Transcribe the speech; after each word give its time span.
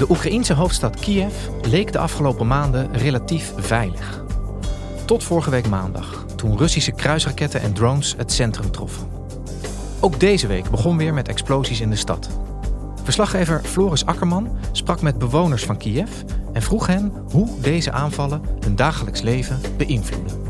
De 0.00 0.10
Oekraïense 0.10 0.54
hoofdstad 0.54 1.00
Kiev 1.00 1.34
leek 1.62 1.92
de 1.92 1.98
afgelopen 1.98 2.46
maanden 2.46 2.96
relatief 2.96 3.52
veilig. 3.56 4.24
Tot 5.04 5.24
vorige 5.24 5.50
week 5.50 5.68
maandag, 5.68 6.24
toen 6.36 6.58
Russische 6.58 6.92
kruisraketten 6.92 7.60
en 7.60 7.72
drones 7.72 8.14
het 8.16 8.32
centrum 8.32 8.70
troffen. 8.70 9.08
Ook 10.00 10.20
deze 10.20 10.46
week 10.46 10.70
begon 10.70 10.96
weer 10.96 11.14
met 11.14 11.28
explosies 11.28 11.80
in 11.80 11.90
de 11.90 11.96
stad. 11.96 12.28
Verslaggever 13.02 13.60
Floris 13.64 14.06
Akkerman 14.06 14.48
sprak 14.72 15.02
met 15.02 15.18
bewoners 15.18 15.64
van 15.64 15.76
Kiev 15.76 16.10
en 16.52 16.62
vroeg 16.62 16.86
hen 16.86 17.12
hoe 17.30 17.60
deze 17.60 17.92
aanvallen 17.92 18.42
hun 18.60 18.76
dagelijks 18.76 19.20
leven 19.20 19.60
beïnvloeden. 19.76 20.49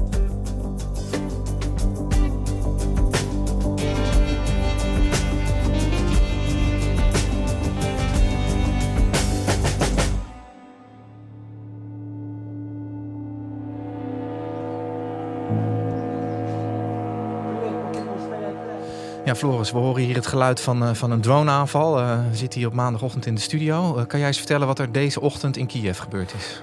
Floris, 19.41 19.72
we 19.72 19.78
horen 19.78 20.02
hier 20.02 20.14
het 20.14 20.27
geluid 20.27 20.60
van, 20.60 20.83
uh, 20.83 20.94
van 20.94 21.10
een 21.10 21.20
droneaanval. 21.20 21.98
Uh, 22.00 22.19
we 22.30 22.36
zitten 22.36 22.58
hier 22.58 22.69
op 22.69 22.74
maandagochtend 22.74 23.27
in 23.27 23.34
de 23.34 23.41
studio. 23.41 23.97
Uh, 23.97 24.06
kan 24.06 24.19
jij 24.19 24.28
eens 24.28 24.38
vertellen 24.38 24.66
wat 24.66 24.78
er 24.78 24.92
deze 24.92 25.20
ochtend 25.20 25.56
in 25.56 25.66
Kiev 25.66 25.98
gebeurd 25.98 26.34
is? 26.34 26.62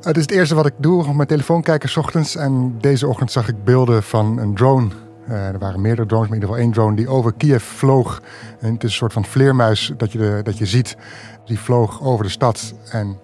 Het 0.00 0.16
is 0.16 0.22
het 0.22 0.30
eerste 0.30 0.54
wat 0.54 0.66
ik 0.66 0.74
doe 0.76 1.06
op 1.06 1.14
mijn 1.14 1.28
telefoon 1.28 1.62
kijken 1.62 1.88
s 1.88 1.96
ochtends. 1.96 2.36
En 2.36 2.74
deze 2.80 3.06
ochtend 3.06 3.32
zag 3.32 3.48
ik 3.48 3.64
beelden 3.64 4.02
van 4.02 4.38
een 4.38 4.54
drone. 4.54 4.88
er 5.28 5.58
waren 5.58 5.80
meerdere 5.80 6.08
drones, 6.08 6.28
maar 6.28 6.36
in 6.36 6.42
ieder 6.42 6.48
geval 6.48 6.64
één 6.64 6.72
drone 6.72 6.96
die 6.96 7.08
over 7.08 7.32
Kiev 7.32 7.62
vloog. 7.62 8.22
En 8.60 8.72
het 8.72 8.84
is 8.84 8.90
een 8.90 8.96
soort 8.96 9.12
van 9.12 9.24
vleermuis 9.24 9.92
dat 9.96 10.12
je, 10.12 10.40
dat 10.42 10.58
je 10.58 10.66
ziet. 10.66 10.96
Die 11.44 11.58
vloog 11.58 12.02
over 12.02 12.24
de 12.24 12.30
stad 12.30 12.74
en 12.90 13.18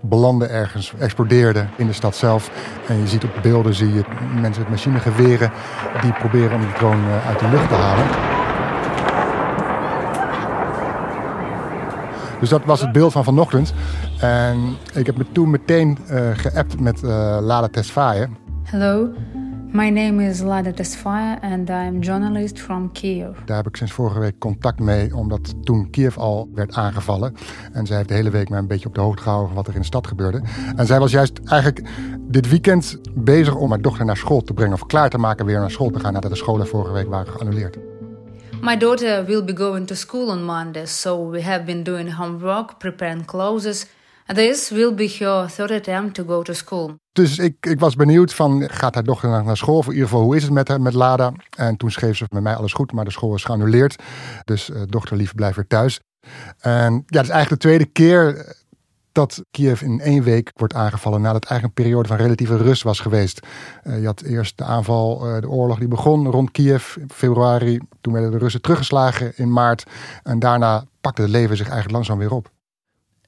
belandde 0.00 0.46
ergens, 0.46 0.92
explodeerde 0.98 1.66
in 1.76 1.86
de 1.86 1.92
stad 1.92 2.16
zelf. 2.16 2.50
En 2.88 2.98
je 2.98 3.06
ziet 3.06 3.24
op 3.24 3.30
beelden 3.42 3.74
zie 3.74 3.92
je 3.94 4.04
mensen 4.40 4.62
met 4.62 4.70
machinegeweren 4.70 5.50
die 6.00 6.12
proberen 6.12 6.54
om 6.54 6.60
die 6.60 6.72
drone 6.72 7.20
uit 7.26 7.38
de 7.38 7.48
lucht 7.48 7.68
te 7.68 7.74
halen. 7.74 8.06
Dus 12.40 12.48
dat 12.48 12.64
was 12.64 12.80
het 12.80 12.92
beeld 12.92 13.12
van 13.12 13.24
vanochtend. 13.24 13.74
En 14.20 14.76
ik 14.94 15.06
heb 15.06 15.16
me 15.16 15.24
toen 15.32 15.50
meteen 15.50 15.98
uh, 16.10 16.20
geappt 16.32 16.80
met 16.80 17.02
uh, 17.02 17.38
Lada 17.40 17.68
Tesfaye. 17.68 18.28
Hallo, 18.70 19.08
My 19.72 19.90
name 19.90 20.28
is 20.28 20.40
Lada 20.40 20.72
Tesfaye 20.72 21.38
and 21.40 21.68
I'm 21.68 22.00
journalist 22.00 22.58
from 22.58 22.92
Kiev. 22.92 23.38
Daar 23.44 23.56
heb 23.56 23.66
ik 23.66 23.76
sinds 23.76 23.92
vorige 23.92 24.18
week 24.18 24.38
contact 24.38 24.80
mee, 24.80 25.16
omdat 25.16 25.64
toen 25.64 25.90
Kiev 25.90 26.16
al 26.16 26.48
werd 26.54 26.74
aangevallen. 26.74 27.34
En 27.72 27.86
zij 27.86 27.96
heeft 27.96 28.08
de 28.08 28.14
hele 28.14 28.30
week 28.30 28.48
mij 28.48 28.58
een 28.58 28.66
beetje 28.66 28.88
op 28.88 28.94
de 28.94 29.00
hoogte 29.00 29.22
gehouden 29.22 29.48
van 29.48 29.56
wat 29.56 29.66
er 29.66 29.74
in 29.74 29.80
de 29.80 29.86
stad 29.86 30.06
gebeurde. 30.06 30.42
En 30.76 30.86
zij 30.86 30.98
was 30.98 31.10
juist 31.10 31.40
eigenlijk 31.44 31.88
dit 32.20 32.48
weekend 32.48 32.98
bezig 33.14 33.54
om 33.54 33.70
haar 33.70 33.80
dochter 33.80 34.04
naar 34.04 34.16
school 34.16 34.42
te 34.42 34.52
brengen. 34.52 34.74
Of 34.74 34.86
klaar 34.86 35.10
te 35.10 35.18
maken 35.18 35.46
weer 35.46 35.58
naar 35.58 35.70
school 35.70 35.90
te 35.90 36.00
gaan 36.00 36.12
nadat 36.12 36.30
de 36.30 36.36
scholen 36.36 36.66
vorige 36.66 36.92
week 36.92 37.08
waren 37.08 37.32
geannuleerd. 37.32 37.78
My 38.60 38.76
daughter 38.76 39.24
will 39.24 39.44
be 39.44 39.56
going 39.56 39.86
to 39.86 39.94
school 39.94 40.28
on 40.28 40.44
Monday, 40.44 40.86
so 40.86 41.30
we 41.30 41.42
have 41.42 41.64
been 41.64 41.82
doing 41.82 42.14
homework, 42.14 42.78
preparing 42.78 43.24
clothes. 43.24 43.86
This 44.26 44.70
will 44.70 44.94
be 44.94 45.16
her 45.18 45.50
third 45.50 45.70
attempt 45.70 46.14
to 46.14 46.24
go 46.24 46.42
to 46.42 46.52
school. 46.52 46.94
Dus 47.18 47.38
ik, 47.38 47.66
ik 47.66 47.80
was 47.80 47.94
benieuwd 47.94 48.34
van, 48.34 48.68
gaat 48.70 48.94
haar 48.94 49.04
dochter 49.04 49.28
naar, 49.44 49.56
school? 49.56 49.76
Of 49.76 49.86
in 49.86 49.92
ieder 49.92 50.08
geval, 50.08 50.22
hoe 50.22 50.36
is 50.36 50.42
het 50.42 50.52
met, 50.52 50.78
met 50.78 50.94
Lada? 50.94 51.32
En 51.56 51.76
toen 51.76 51.90
schreef 51.90 52.16
ze 52.16 52.24
met 52.28 52.42
mij 52.42 52.54
alles 52.54 52.72
goed, 52.72 52.92
maar 52.92 53.04
de 53.04 53.10
school 53.10 53.34
is 53.34 53.44
geannuleerd. 53.44 54.02
Dus 54.44 54.70
uh, 54.70 54.82
dochter 54.86 55.16
lief, 55.16 55.34
blijf 55.34 55.54
weer 55.54 55.66
thuis. 55.66 56.00
En 56.58 56.92
ja, 56.92 57.18
het 57.18 57.26
is 57.26 57.28
eigenlijk 57.28 57.48
de 57.48 57.68
tweede 57.68 57.84
keer 57.84 58.54
dat 59.12 59.42
Kiev 59.50 59.82
in 59.82 60.00
één 60.00 60.22
week 60.22 60.50
wordt 60.54 60.74
aangevallen 60.74 61.20
nadat 61.20 61.44
eigenlijk 61.44 61.78
een 61.78 61.84
periode 61.84 62.08
van 62.08 62.16
relatieve 62.16 62.56
rust 62.56 62.82
was 62.82 63.00
geweest. 63.00 63.46
Uh, 63.84 64.00
je 64.00 64.06
had 64.06 64.20
eerst 64.20 64.58
de 64.58 64.64
aanval, 64.64 65.28
uh, 65.28 65.40
de 65.40 65.48
oorlog 65.48 65.78
die 65.78 65.88
begon 65.88 66.30
rond 66.30 66.50
Kiev 66.50 66.96
in 66.96 67.10
februari. 67.10 67.80
Toen 68.00 68.12
werden 68.12 68.30
de 68.30 68.38
Russen 68.38 68.62
teruggeslagen 68.62 69.32
in 69.36 69.52
maart. 69.52 69.84
En 70.22 70.38
daarna 70.38 70.84
pakte 71.00 71.22
het 71.22 71.30
leven 71.30 71.56
zich 71.56 71.66
eigenlijk 71.66 71.94
langzaam 71.94 72.18
weer 72.18 72.32
op. 72.32 72.50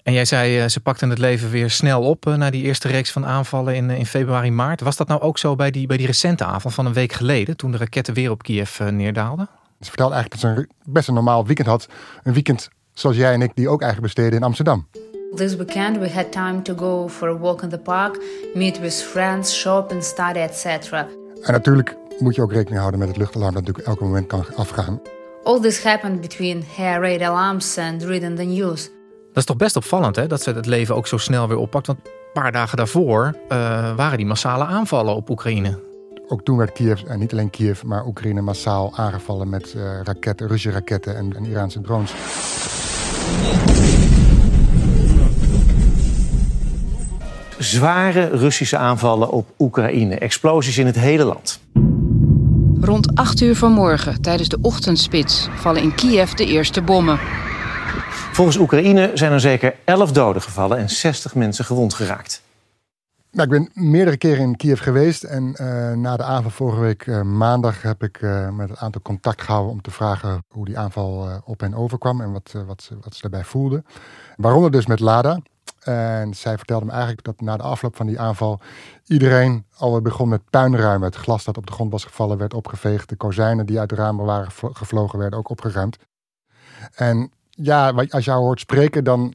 En 0.03 0.13
jij 0.13 0.25
zei, 0.25 0.69
ze 0.69 0.81
pakten 0.81 1.11
het 1.11 1.19
leven 1.19 1.51
weer 1.51 1.71
snel 1.71 2.03
op 2.03 2.25
na 2.25 2.51
die 2.51 2.63
eerste 2.63 2.89
reeks 2.89 3.11
van 3.11 3.27
aanvallen 3.27 3.75
in, 3.75 3.91
in 3.91 4.07
februari, 4.07 4.51
maart. 4.51 4.81
Was 4.81 4.97
dat 4.97 5.09
nou 5.09 5.21
ook 5.21 5.39
zo 5.39 5.57
bij 5.57 5.71
die, 5.71 5.87
bij 5.87 5.97
die 5.97 6.07
recente 6.07 6.45
aanval 6.45 6.71
van 6.71 6.87
een 6.87 6.93
week 6.93 7.13
geleden, 7.13 7.57
toen 7.57 7.71
de 7.71 7.79
raketten 7.79 8.15
weer 8.15 8.31
op 8.31 8.43
Kiev 8.43 8.81
neerdaalden? 8.81 9.49
Ze 9.81 9.89
vertelde 9.89 10.15
eigenlijk 10.15 10.43
dat 10.43 10.53
ze 10.53 10.61
een 10.61 10.93
best 10.93 11.09
een 11.09 11.15
normaal 11.15 11.47
weekend 11.47 11.69
had. 11.69 11.89
Een 12.23 12.33
weekend 12.33 12.69
zoals 12.93 13.17
jij 13.17 13.33
en 13.33 13.43
ik, 13.43 13.51
die 13.55 13.69
ook 13.69 13.83
eigenlijk 13.83 14.15
besteden 14.15 14.39
in 14.39 14.45
Amsterdam. 14.45 14.87
This 15.35 15.57
weekend 15.57 15.99
we 15.99 16.11
had 16.11 16.33
time 16.33 16.63
to 16.63 16.75
go 16.77 17.09
for 17.09 17.29
a 17.29 17.39
walk 17.39 17.63
in 17.63 17.69
the 17.69 17.79
park, 17.79 18.23
meet 18.55 18.81
with 18.81 19.03
friends, 19.03 19.59
shop 19.61 19.93
and 19.93 20.05
study, 20.05 20.39
etc. 20.39 20.93
En 20.93 21.53
natuurlijk 21.53 21.97
moet 22.19 22.35
je 22.35 22.43
ook 22.43 22.53
rekening 22.53 22.79
houden 22.79 23.01
met 23.01 23.09
het 23.09 23.17
luchtalarm 23.17 23.55
dat 23.55 23.63
natuurlijk 23.63 23.89
elk 23.89 24.01
moment 24.01 24.27
kan 24.27 24.45
afgaan. 24.57 25.01
All 25.45 25.61
this 25.61 25.83
happened 25.83 26.21
between 26.21 26.65
hair 26.77 27.01
raid 27.01 27.23
alarms 27.23 27.79
and 27.79 28.03
reading 28.03 28.37
the 28.37 28.45
news. 28.45 28.91
Dat 29.33 29.39
is 29.39 29.45
toch 29.45 29.57
best 29.57 29.77
opvallend 29.77 30.17
hè, 30.17 30.27
dat 30.27 30.43
ze 30.43 30.51
het 30.51 30.67
leven 30.67 30.95
ook 30.95 31.07
zo 31.07 31.17
snel 31.17 31.49
weer 31.49 31.57
oppakt. 31.57 31.87
Want 31.87 31.99
een 32.05 32.13
paar 32.33 32.53
dagen 32.53 32.77
daarvoor 32.77 33.35
uh, 33.49 33.95
waren 33.95 34.17
die 34.17 34.27
massale 34.27 34.65
aanvallen 34.65 35.15
op 35.15 35.31
Oekraïne. 35.31 35.79
Ook 36.29 36.43
toen 36.43 36.57
werd 36.57 36.73
Kiev, 36.73 37.03
en 37.03 37.19
niet 37.19 37.33
alleen 37.33 37.51
Kiev, 37.51 37.83
maar 37.83 38.07
Oekraïne 38.07 38.41
massaal 38.41 38.93
aangevallen 38.97 39.49
met 39.49 39.75
uh, 39.77 39.83
raketten, 40.03 40.47
Russische 40.47 40.71
raketten 40.71 41.17
en, 41.17 41.37
en 41.37 41.45
Iraanse 41.45 41.81
drones. 41.81 42.13
Zware 47.59 48.29
Russische 48.29 48.77
aanvallen 48.77 49.31
op 49.31 49.47
Oekraïne. 49.59 50.15
Explosies 50.15 50.79
in 50.79 50.87
het 50.87 50.97
hele 50.97 51.25
land. 51.25 51.61
Rond 52.81 53.15
8 53.15 53.41
uur 53.41 53.57
vanmorgen, 53.57 54.23
tijdens 54.23 54.49
de 54.49 54.59
ochtendspits, 54.61 55.49
vallen 55.55 55.83
in 55.83 55.95
Kiev 55.95 56.33
de 56.33 56.47
eerste 56.47 56.83
bommen. 56.83 57.19
Volgens 58.41 58.61
Oekraïne 58.61 59.11
zijn 59.15 59.33
er 59.33 59.41
zeker 59.41 59.75
11 59.85 60.13
doden 60.13 60.43
gevallen 60.43 60.79
en 60.79 60.91
60 60.91 61.35
mensen 61.35 61.65
gewond 61.65 61.95
geraakt. 61.95 62.43
Nou, 63.31 63.55
ik 63.55 63.71
ben 63.73 63.85
meerdere 63.91 64.17
keren 64.17 64.43
in 64.43 64.57
Kiev 64.57 64.83
geweest. 64.83 65.23
En 65.23 65.55
uh, 65.61 65.93
na 65.93 66.17
de 66.17 66.23
aanval 66.23 66.51
vorige 66.51 66.81
week 66.81 67.07
uh, 67.07 67.23
maandag 67.23 67.83
heb 67.83 68.03
ik 68.03 68.21
uh, 68.21 68.49
met 68.51 68.71
een 68.71 68.79
aantal 68.79 69.01
contact 69.01 69.43
gehouden 69.43 69.73
om 69.73 69.83
te 69.83 69.91
vragen 69.91 70.45
hoe 70.49 70.65
die 70.65 70.79
aanval 70.79 71.29
op 71.45 71.61
hen 71.61 71.75
overkwam 71.75 72.21
en 72.21 72.33
wat, 72.33 72.55
wat, 72.67 72.83
ze, 72.83 72.97
wat 73.01 73.15
ze 73.15 73.21
daarbij 73.21 73.45
voelden. 73.45 73.87
Waaronder 74.37 74.71
dus 74.71 74.87
met 74.87 75.01
Lada. 75.01 75.41
En 75.81 76.35
zij 76.35 76.57
vertelde 76.57 76.85
me 76.85 76.93
eigenlijk 76.93 77.25
dat 77.25 77.41
na 77.41 77.57
de 77.57 77.63
afloop 77.63 77.97
van 77.97 78.07
die 78.07 78.21
aanval 78.21 78.61
iedereen 79.07 79.65
al 79.77 80.01
begon 80.01 80.29
met 80.29 80.51
puinruimen. 80.51 81.09
Het 81.09 81.17
glas 81.17 81.45
dat 81.45 81.57
op 81.57 81.67
de 81.67 81.73
grond 81.73 81.93
was 81.93 82.05
gevallen 82.05 82.39
werd 82.39 82.55
opgeveegd. 82.55 83.09
De 83.09 83.17
kozijnen 83.17 83.67
die 83.67 83.79
uit 83.79 83.89
de 83.89 83.95
ramen 83.95 84.25
waren 84.25 84.53
gevlogen 84.73 85.19
werden 85.19 85.39
ook 85.39 85.49
opgeruimd. 85.49 85.97
En 86.95 87.31
ja, 87.63 87.91
als 88.09 88.25
je 88.25 88.31
haar 88.31 88.41
hoort 88.41 88.61
spreken, 88.61 89.05
dan 89.05 89.35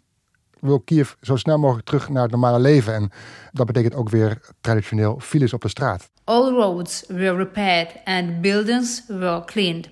wil 0.59 0.79
Kiev 0.79 1.11
zo 1.21 1.35
snel 1.35 1.57
mogelijk 1.57 1.85
terug 1.85 2.09
naar 2.09 2.21
het 2.21 2.31
normale 2.31 2.59
leven. 2.59 2.93
En 2.93 3.11
dat 3.51 3.65
betekent 3.65 3.95
ook 3.95 4.09
weer 4.09 4.39
traditioneel 4.61 5.19
files 5.19 5.53
op 5.53 5.61
de 5.61 5.69
straat. 5.69 6.09
All 6.23 6.49
roads 6.49 7.03
were 7.07 7.35
repaired 7.35 7.87
and 8.03 8.41
buildings 8.41 9.03
were 9.07 9.45
cleaned. 9.45 9.89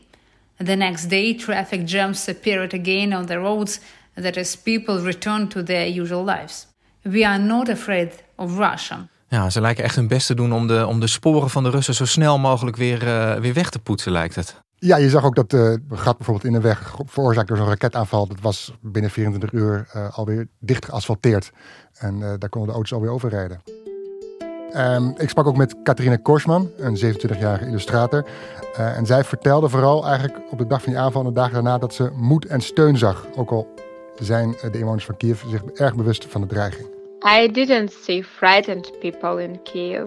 The 0.58 0.76
next 0.76 1.10
day, 1.10 1.34
traffic 1.34 1.90
jams 1.90 2.30
appeared 2.30 2.74
again 2.74 3.16
on 3.18 3.26
the 3.26 3.36
roads. 3.36 3.80
That 4.22 4.36
is, 4.36 4.58
people 4.58 5.02
returned 5.02 5.50
to 5.50 5.64
their 5.64 6.02
usual 6.02 6.26
lives. 6.26 6.68
We 7.02 7.28
are 7.28 7.38
not 7.38 7.70
afraid 7.70 8.24
of 8.36 8.58
Russia. 8.58 9.08
Ja, 9.28 9.50
ze 9.50 9.62
lijken 9.62 9.84
echt 9.84 9.96
hun 9.96 10.08
best 10.08 10.28
te 10.28 10.36
doen 10.36 10.54
om 10.54 10.68
de, 10.68 10.88
om 10.88 11.00
de 11.00 11.08
sporen 11.08 11.50
van 11.50 11.64
de 11.64 11.70
Russen 11.70 11.94
zo 11.94 12.06
snel 12.06 12.40
mogelijk 12.40 12.78
weer, 12.78 13.04
uh, 13.04 13.36
weer 13.36 13.54
weg 13.54 13.70
te 13.70 13.80
poetsen, 13.80 14.12
lijkt 14.12 14.36
het. 14.36 14.63
Ja, 14.86 14.98
je 14.98 15.10
zag 15.10 15.26
ook 15.26 15.36
dat 15.36 15.50
de 15.50 15.80
uh, 15.92 15.98
gat 15.98 16.18
bijvoorbeeld 16.18 16.46
in 16.46 16.54
de 16.54 16.62
weg 16.62 16.96
veroorzaakt 17.06 17.48
door 17.48 17.58
zo'n 17.58 17.68
raketaanval. 17.68 18.28
Dat 18.28 18.42
was 18.42 18.74
binnen 18.82 19.12
24 19.12 19.52
uur 19.52 19.88
uh, 19.96 20.18
alweer 20.18 20.48
dicht 20.60 20.86
geasfalteerd. 20.86 21.52
En 21.98 22.20
daar 22.20 22.50
konden 22.50 22.70
de 22.70 22.76
auto's 22.76 22.94
alweer 22.94 23.12
overrijden. 23.12 23.62
Um, 24.78 25.14
ik 25.18 25.30
sprak 25.30 25.48
ook 25.48 25.58
met 25.58 25.76
Katrina 25.84 26.16
Korsman, 26.16 26.70
een 26.78 26.98
27-jarige 26.98 27.66
illustrator. 27.66 28.26
En 28.76 29.06
zij 29.06 29.24
vertelde 29.24 29.70
vooral 29.70 30.06
eigenlijk 30.06 30.52
op 30.52 30.58
de 30.58 30.68
dag 30.68 30.82
van 30.82 30.94
die 30.94 31.02
aanval 31.02 31.22
en 31.22 31.28
de 31.28 31.34
dagen 31.34 31.54
daarna 31.54 31.78
dat 31.78 31.94
ze 31.94 32.12
moed 32.16 32.46
en 32.46 32.62
steun 32.62 32.98
zag. 32.98 33.28
Ook 33.36 33.52
al 33.52 33.74
zijn 34.20 34.56
de 34.72 34.78
inwoners 34.78 35.06
van 35.06 35.18
Kiev 35.18 35.44
zich 35.48 35.64
erg 35.64 35.96
bewust 35.96 36.26
van 36.26 36.42
de 36.42 36.48
dreiging. 36.48 36.88
I 37.42 37.52
didn't 37.52 37.92
see 37.92 38.24
frightened 38.24 39.00
people 39.00 39.44
in 39.44 39.60
Kiev. 39.64 40.06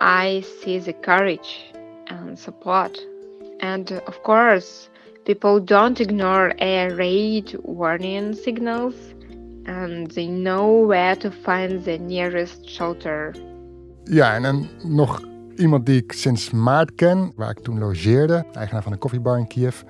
I 0.00 0.44
see 0.62 0.82
the 0.82 0.94
courage 1.00 1.56
and 2.04 2.38
support. 2.38 3.08
And 3.60 3.90
of 4.06 4.22
course, 4.22 4.88
people 5.24 5.64
don't 5.64 6.00
ignore 6.00 6.52
air 6.58 6.94
raid 6.94 7.56
warning 7.62 8.34
signals 8.34 8.94
and 9.66 10.10
they 10.10 10.26
know 10.26 10.86
where 10.86 11.16
to 11.16 11.30
find 11.30 11.84
the 11.84 11.98
nearest 11.98 12.68
shelter. 12.68 13.34
Ja, 14.04 14.34
en 14.34 14.42
dan 14.42 14.68
nog 14.82 15.22
iemand 15.56 15.86
die 15.86 16.02
ik 16.02 16.12
sinds 16.12 16.50
maart 16.50 16.94
ken, 16.94 17.32
waar 17.36 17.50
ik 17.50 17.58
toen 17.58 17.78
logeerde, 17.78 18.44
eigenaar 18.52 18.82
van 18.82 18.92
een 18.92 18.98
koffiebar 18.98 19.38
in 19.38 19.46
Kiev. 19.46 19.82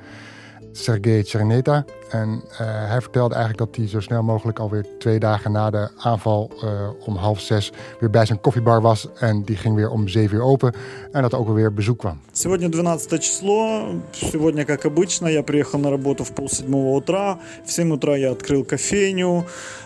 Sergej 0.73 1.23
Cherneta. 1.23 1.85
En 2.10 2.44
uh, 2.52 2.58
hij 2.62 3.02
vertelde 3.02 3.36
eigenlijk 3.36 3.66
dat 3.66 3.76
hij 3.76 3.88
zo 3.88 4.00
snel 4.00 4.24
mogelijk 4.24 4.60
alweer 4.60 4.86
twee 5.00 5.20
dagen 5.20 5.52
na 5.52 5.70
de 5.70 5.90
aanval 5.98 6.52
uh, 6.64 6.70
om 7.06 7.16
half 7.16 7.40
zes 7.40 7.72
weer 8.00 8.10
bij 8.10 8.26
zijn 8.26 8.42
koffiebar 8.42 8.82
was. 8.82 9.08
En 9.20 9.44
die 9.44 9.56
ging 9.56 9.76
weer 9.76 9.90
om 9.90 10.08
zeven 10.08 10.38
uur 10.38 10.44
open. 10.44 10.74
En 11.12 11.22
dat 11.22 11.34
er 11.34 11.40
ook 11.40 11.48
alweer 11.48 11.74
bezoek 11.74 12.00
kwam. 12.00 12.20
Сегодня 12.32 12.70
12 12.70 13.08
число. 13.08 13.84
Сегодня, 14.12 14.66
как 14.66 14.86
обычно, 14.86 15.28
я 15.28 15.44
приехал 15.44 15.80
на 15.80 15.90
работу 15.90 16.24
в 16.24 16.34
полседьмого 16.34 16.96
утра. 16.96 17.38
В 17.66 17.72
7 17.72 17.92
утра 17.92 18.18
я 18.18 18.32
открыл 18.32 18.66
кофейню. 18.66 19.44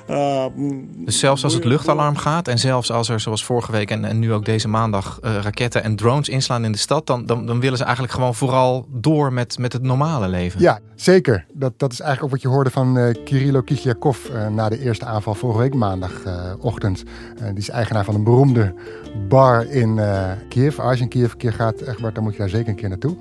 Uh, 0.10 0.46
dus 0.96 1.20
zelfs 1.20 1.44
als 1.44 1.54
het 1.54 1.64
luchtalarm 1.64 2.16
gaat 2.16 2.48
en 2.48 2.60
zelfs 2.60 2.92
als 2.92 3.10
er 3.10 3.20
zoals 3.20 3.44
vorige 3.44 3.72
week 3.72 3.92
en, 3.92 4.06
en 4.06 4.20
nu 4.20 4.34
ook 4.34 4.46
deze 4.46 4.68
maandag 4.68 5.20
uh, 5.24 5.36
raketten 5.42 5.84
en 5.84 5.96
drones 5.96 6.30
inslaan 6.30 6.66
in 6.66 6.72
de 6.72 6.78
stad, 6.78 7.08
dan, 7.08 7.26
dan, 7.26 7.46
dan, 7.46 7.60
willen 7.60 7.78
ze 7.78 7.84
eigenlijk 7.84 8.14
gewoon 8.14 8.36
vooral 8.36 8.86
door 8.90 9.34
met, 9.34 9.58
met 9.58 9.74
het 9.74 9.82
normale 9.82 10.28
leven. 10.28 10.62
Ja, 10.62 10.80
zeker. 10.96 11.46
Dat, 11.54 11.74
dat 11.78 11.92
is 11.92 12.00
eigenlijk 12.00 12.13
ook 12.23 12.31
wat 12.31 12.43
je 12.43 12.49
hoorde 12.49 12.71
van 12.71 12.99
uh, 12.99 13.15
Kirilo 13.25 13.61
Kislyakov 13.61 14.29
na 14.51 14.69
de 14.69 14.81
eerste 14.81 15.05
aanval 15.05 15.35
vorige 15.35 15.59
week 15.59 15.75
maandagochtend. 15.75 17.03
die 17.39 17.55
is 17.55 17.69
eigenaar 17.69 18.05
van 18.05 18.15
een 18.15 18.25
beroemde 18.25 18.75
bar 19.29 19.67
in 19.67 20.01
Kiev. 20.49 20.79
Als 20.79 20.97
je 20.97 21.03
in 21.03 21.09
Kiev 21.09 21.33
een 21.33 21.39
keer 21.39 21.53
gaat, 21.53 21.81
echt, 21.81 22.15
dan 22.15 22.23
moet 22.23 22.33
je 22.33 22.39
daar 22.39 22.49
zeker 22.49 22.69
een 22.69 22.75
keer 22.75 22.89
naartoe. 22.89 23.17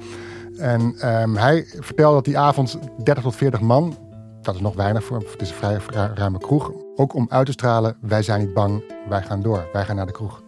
En 0.57 0.81
um, 1.21 1.35
hij 1.35 1.65
vertelde 1.79 2.15
dat 2.15 2.25
die 2.25 2.37
avond 2.37 2.79
30 3.03 3.23
tot 3.23 3.35
40 3.35 3.61
man 3.61 3.95
dat 4.43 4.55
is 4.55 4.61
nog 4.61 4.75
weinig 4.75 5.03
voor. 5.03 5.17
Het 5.17 5.41
is 5.41 5.49
een 5.49 5.55
vrij 5.55 5.79
ruime 6.13 6.37
kroeg. 6.37 6.71
Ook 6.95 7.13
om 7.13 7.25
uit 7.29 7.45
te 7.45 7.51
stralen, 7.51 7.97
wij 8.01 8.21
zijn 8.21 8.39
niet 8.39 8.53
bang, 8.53 8.83
wij 9.09 9.21
gaan 9.21 9.41
door. 9.41 9.69
Wij 9.73 9.85
gaan 9.85 9.95
naar 9.95 10.05
de 10.05 10.11
kroeg. 10.11 10.41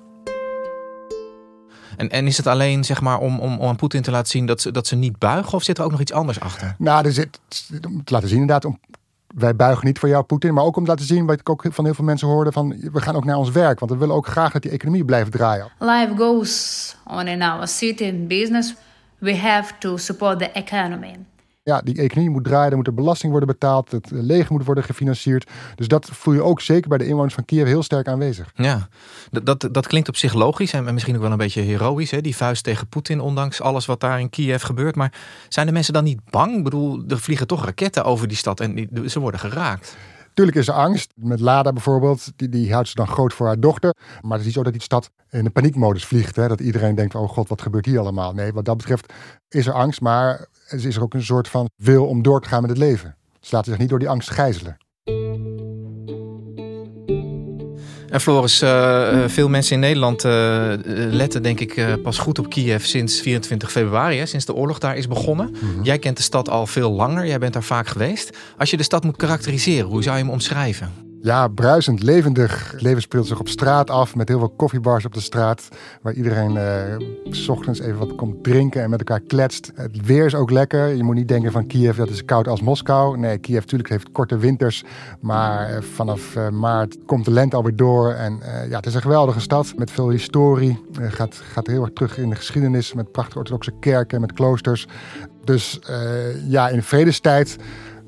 En, 1.97 2.09
en 2.09 2.27
is 2.27 2.38
het 2.38 2.47
alleen 2.47 2.83
zeg 2.83 3.01
maar, 3.01 3.19
om, 3.19 3.39
om, 3.39 3.59
om 3.59 3.68
aan 3.68 3.75
Poetin 3.75 4.01
te 4.01 4.12
laten 4.12 4.27
zien 4.27 4.45
dat 4.45 4.62
ze, 4.62 4.71
dat 4.71 4.88
ze 4.88 4.95
niet 4.95 5.18
buigen? 5.18 5.53
Of 5.53 5.63
zit 5.63 5.77
er 5.77 5.83
ook 5.83 5.92
nog 5.92 6.01
iets 6.01 6.12
anders 6.12 6.39
achter? 6.39 6.75
Nou, 6.77 7.06
er 7.06 7.13
zit, 7.13 7.39
om 7.88 8.03
te 8.03 8.13
laten 8.13 8.30
zien 8.30 8.39
inderdaad, 8.39 8.65
om, 8.65 8.80
wij 9.36 9.56
buigen 9.56 9.86
niet 9.86 10.00
voor 10.00 10.09
jou, 10.09 10.24
Poetin. 10.24 10.53
Maar 10.53 10.63
ook 10.63 10.77
om 10.77 10.83
te 10.83 10.89
laten 10.89 11.06
zien, 11.06 11.25
wat 11.25 11.39
ik 11.39 11.50
ook 11.50 11.65
van 11.69 11.86
heel 11.86 11.94
veel 11.94 12.06
mensen 12.06 12.27
hoorde, 12.27 12.51
van 12.51 12.75
we 12.92 13.01
gaan 13.01 13.15
ook 13.15 13.25
naar 13.25 13.38
ons 13.38 13.51
werk. 13.51 13.80
Want 13.80 13.92
we 13.92 13.97
willen 13.97 14.15
ook 14.15 14.27
graag 14.27 14.51
dat 14.51 14.62
die 14.62 14.71
economie 14.71 15.06
blijft 15.06 15.31
draaien. 15.31 15.71
Life 15.80 16.13
goes 16.18 16.95
on 17.06 17.27
in 17.27 17.42
our 17.42 17.68
city 17.68 18.03
and 18.03 18.27
business. 18.27 18.75
We 19.18 19.38
have 19.38 19.74
to 19.80 19.98
support 19.98 20.39
the 20.39 20.51
economy 20.51 21.15
ja, 21.65 21.81
die 21.81 21.97
economie 21.97 22.29
moet 22.29 22.44
draaien, 22.44 22.71
er 22.71 22.77
moet 22.77 22.88
er 22.88 22.94
belasting 22.94 23.31
worden 23.31 23.50
betaald, 23.50 23.91
het 23.91 24.07
leger 24.12 24.51
moet 24.51 24.65
worden 24.65 24.83
gefinancierd. 24.83 25.50
Dus 25.75 25.88
dat 25.88 26.09
voel 26.12 26.33
je 26.33 26.41
ook 26.41 26.62
zeker 26.62 26.89
bij 26.89 26.97
de 26.97 27.07
inwoners 27.07 27.33
van 27.33 27.45
Kiev 27.45 27.67
heel 27.67 27.83
sterk 27.83 28.07
aanwezig. 28.07 28.51
Ja, 28.56 28.88
dat, 29.44 29.67
dat 29.71 29.88
klinkt 29.88 30.07
op 30.07 30.15
zich 30.15 30.33
logisch 30.33 30.73
en 30.73 30.94
misschien 30.94 31.15
ook 31.15 31.21
wel 31.21 31.31
een 31.31 31.38
beetje 31.38 31.62
heroïs, 31.62 32.12
hè? 32.12 32.21
die 32.21 32.35
vuist 32.35 32.63
tegen 32.63 32.88
Poetin, 32.88 33.19
ondanks 33.19 33.62
alles 33.62 33.85
wat 33.85 34.00
daar 34.00 34.19
in 34.19 34.29
Kiev 34.29 34.63
gebeurt. 34.63 34.95
Maar 34.95 35.13
zijn 35.50 35.65
de 35.65 35.71
mensen 35.71 35.94
dan 35.94 36.03
niet 36.03 36.29
bang? 36.29 36.57
Ik 36.57 36.63
bedoel, 36.63 37.03
er 37.07 37.19
vliegen 37.19 37.47
toch 37.47 37.65
raketten 37.65 38.03
over 38.03 38.27
die 38.27 38.38
stad 38.38 38.59
en 38.59 38.89
ze 39.06 39.19
worden 39.19 39.39
geraakt. 39.39 39.97
Tuurlijk 40.35 40.57
is 40.57 40.67
er 40.67 40.73
angst. 40.73 41.11
Met 41.15 41.39
Lada 41.39 41.73
bijvoorbeeld, 41.73 42.31
die, 42.35 42.49
die 42.49 42.73
houdt 42.73 42.87
ze 42.87 42.95
dan 42.95 43.07
groot 43.07 43.33
voor 43.33 43.45
haar 43.45 43.59
dochter. 43.59 43.95
Maar 44.21 44.31
het 44.31 44.39
is 44.39 44.45
niet 44.45 44.53
zo 44.53 44.63
dat 44.63 44.73
die 44.73 44.81
stad 44.81 45.11
in 45.29 45.45
een 45.45 45.51
paniekmodus 45.51 46.05
vliegt. 46.05 46.35
Hè? 46.35 46.47
Dat 46.47 46.59
iedereen 46.59 46.95
denkt, 46.95 47.15
oh 47.15 47.29
god, 47.29 47.49
wat 47.49 47.61
gebeurt 47.61 47.85
hier 47.85 47.99
allemaal? 47.99 48.33
Nee, 48.33 48.53
wat 48.53 48.65
dat 48.65 48.77
betreft 48.77 49.13
is 49.49 49.67
er 49.67 49.73
angst. 49.73 50.01
Maar 50.01 50.47
is 50.69 50.95
er 50.95 51.01
ook 51.01 51.13
een 51.13 51.23
soort 51.23 51.47
van 51.47 51.69
wil 51.75 52.07
om 52.07 52.21
door 52.21 52.41
te 52.41 52.47
gaan 52.47 52.61
met 52.61 52.69
het 52.69 52.79
leven. 52.79 53.15
Ze 53.39 53.55
laten 53.55 53.71
zich 53.71 53.79
niet 53.79 53.89
door 53.89 53.99
die 53.99 54.09
angst 54.09 54.29
gijzelen. 54.29 54.77
En 58.15 58.21
Floris, 58.21 58.62
uh, 58.62 59.23
veel 59.27 59.50
mensen 59.50 59.73
in 59.73 59.79
Nederland 59.79 60.25
uh, 60.25 60.73
letten 61.12 61.44
denk 61.44 61.59
ik 61.59 62.01
pas 62.03 62.17
goed 62.17 62.39
op 62.39 62.50
Kiev 62.50 62.85
sinds 62.85 63.21
24 63.21 63.71
februari, 63.71 64.17
hè, 64.17 64.25
sinds 64.25 64.45
de 64.45 64.53
oorlog 64.53 64.79
daar 64.79 64.97
is 64.97 65.07
begonnen. 65.07 65.50
Mhm. 65.51 65.83
Jij 65.83 66.00
kent 66.00 66.17
de 66.17 66.23
stad 66.23 66.50
al 66.50 66.67
veel 66.67 66.91
langer, 66.91 67.27
jij 67.27 67.39
bent 67.39 67.53
daar 67.53 67.63
vaak 67.63 67.88
geweest. 67.88 68.38
Als 68.57 68.69
je 68.69 68.77
de 68.77 68.83
stad 68.83 69.03
moet 69.03 69.17
karakteriseren, 69.17 69.89
hoe 69.89 70.03
zou 70.03 70.17
je 70.17 70.23
hem 70.23 70.31
omschrijven? 70.31 71.14
Ja, 71.25 71.48
bruisend, 71.48 72.04
levendig. 72.04 72.72
Het 72.72 72.81
leven 72.81 73.01
speelt 73.01 73.27
zich 73.27 73.39
op 73.39 73.48
straat 73.48 73.89
af 73.89 74.16
met 74.16 74.27
heel 74.27 74.39
veel 74.39 74.50
koffiebars 74.50 75.06
op 75.06 75.13
de 75.13 75.19
straat. 75.19 75.68
Waar 76.01 76.13
iedereen 76.13 76.56
uh, 76.56 77.07
s 77.30 77.48
ochtends 77.48 77.80
even 77.80 77.98
wat 77.98 78.16
komt 78.16 78.44
drinken 78.44 78.81
en 78.81 78.89
met 78.89 79.00
elkaar 79.00 79.19
kletst. 79.19 79.72
Het 79.75 80.06
weer 80.06 80.25
is 80.25 80.36
ook 80.36 80.51
lekker. 80.51 80.88
Je 80.88 81.04
moet 81.04 81.16
niet 81.16 81.27
denken 81.27 81.51
van 81.51 81.68
Kiev, 81.68 81.98
dat 81.98 82.10
is 82.10 82.25
koud 82.25 82.48
als 82.48 82.62
Moskou. 82.62 83.18
Nee, 83.18 83.38
Kiev 83.38 83.62
natuurlijk 83.62 83.89
heeft 83.89 84.12
korte 84.12 84.38
winters. 84.38 84.83
Maar 85.19 85.72
uh, 85.72 85.81
vanaf 85.81 86.36
uh, 86.36 86.50
maart 86.50 86.98
komt 87.06 87.25
de 87.25 87.31
lente 87.31 87.56
alweer 87.56 87.75
door. 87.75 88.12
En 88.12 88.39
ja, 88.69 88.75
het 88.75 88.86
is 88.86 88.94
een 88.94 89.01
geweldige 89.01 89.39
stad 89.39 89.74
met 89.77 89.92
veel 89.92 90.10
historie. 90.10 90.86
gaat, 91.00 91.36
gaat 91.36 91.68
heel 91.68 91.81
erg 91.81 91.94
terug 91.94 92.18
in 92.18 92.30
de 92.30 92.36
geschiedenis 92.36 92.94
met 92.94 93.12
prachtige 93.12 93.38
orthodoxe 93.38 93.72
kerken, 93.80 94.22
met 94.22 94.34
kloosters. 94.34 94.88
Dus 95.44 95.79
ja, 96.48 96.70
in 96.70 96.84
vredestijd 96.84 97.55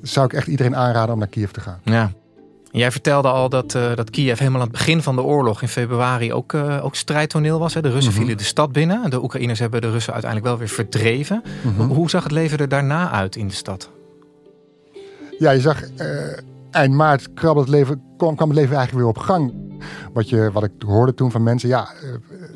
zou 0.02 0.26
ik 0.26 0.34
echt 0.34 0.48
iedereen 0.48 0.76
aanraden 0.76 1.14
om 1.14 1.20
naar 1.20 1.28
Kiev 1.28 1.52
te 1.52 1.62
gaan. 1.62 1.80
Ja. 1.84 2.12
Jij 2.78 2.92
vertelde 2.92 3.28
al 3.28 3.50
dat, 3.50 3.76
uh, 3.76 3.96
dat 3.96 4.10
Kiev 4.10 4.40
helemaal 4.40 4.62
aan 4.62 4.68
het 4.68 4.78
begin 4.78 5.02
van 5.02 5.16
de 5.16 5.22
oorlog 5.22 5.62
in 5.62 5.68
februari 5.68 6.34
ook, 6.34 6.54
uh, 6.54 6.86
ook 6.86 6.96
strijdtoneel 6.96 7.60
was. 7.60 7.74
Hè? 7.74 7.82
De 7.82 7.90
Russen 7.90 8.14
mm 8.14 8.20
vielen 8.20 8.38
de 8.38 8.44
stad 8.44 8.72
binnen. 8.72 9.10
De 9.10 9.24
Oekraïners 9.24 9.60
hebben 9.60 9.82
de 9.82 9.92
Russen 9.92 10.14
uiteindelijk 10.14 10.52
wel 10.52 10.60
weer 10.60 10.76
verdreven. 10.76 11.44
Mm 11.64 11.76
-hmm. 11.76 11.90
Hoe 11.90 12.10
zag 12.10 12.24
het 12.24 12.32
leven 12.32 12.58
er 12.58 12.70
daarna 12.70 13.12
uit 13.12 13.36
in 13.36 13.48
de 13.48 13.54
stad? 13.54 13.90
Ja, 15.40 15.52
je 15.52 15.60
zag 15.60 15.82
uh, 15.84 16.08
eind 16.72 16.94
maart 16.94 17.34
kwam 17.34 17.58
het, 17.58 17.68
leven, 17.68 18.02
kwam, 18.18 18.36
kwam 18.36 18.50
het 18.50 18.58
leven 18.58 18.76
eigenlijk 18.76 19.06
weer 19.06 19.16
op 19.16 19.24
gang. 19.24 19.54
Wat, 20.14 20.30
je, 20.30 20.52
wat 20.52 20.64
ik 20.64 20.72
hoorde 20.86 21.14
toen 21.14 21.32
van 21.32 21.44
mensen, 21.44 21.70
ja, 21.70 21.88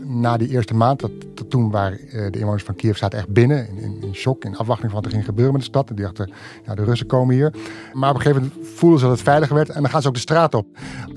na 0.06 0.38
die 0.38 0.50
eerste 0.50 0.74
maand, 0.74 1.00
dat, 1.00 1.12
toen 1.48 1.72
waren 1.72 2.00
de 2.32 2.40
inwoners 2.40 2.64
van 2.64 2.76
Kiev 2.76 2.98
zaten 2.98 3.20
echt 3.20 3.30
binnen, 3.30 3.68
in, 3.78 4.02
in, 4.02 4.16
shock, 4.16 4.46
in 4.46 4.58
afwachting 4.58 4.92
van 4.92 5.02
wat 5.02 5.06
er 5.06 5.12
ging 5.12 5.26
gebeuren 5.26 5.54
met 5.54 5.62
de 5.62 5.68
stad. 5.68 5.90
En 5.90 5.96
die 5.96 6.06
dachten, 6.06 6.32
de 6.76 6.84
Russen 6.84 7.08
komen 7.08 7.36
hier. 7.36 7.54
Maar 7.94 8.10
op 8.10 8.16
een 8.16 8.22
gegeven 8.22 8.42
moment 8.42 8.68
voelden 8.70 9.00
ze 9.00 9.06
dat 9.06 9.14
het 9.14 9.24
veiliger 9.24 9.56
werd 9.56 9.70
en 9.70 9.82
dan 9.82 9.92
gaan 9.92 10.02
ze 10.02 10.08
ook 10.08 10.14
de 10.14 10.20
straat 10.20 10.54
op. 10.54 10.68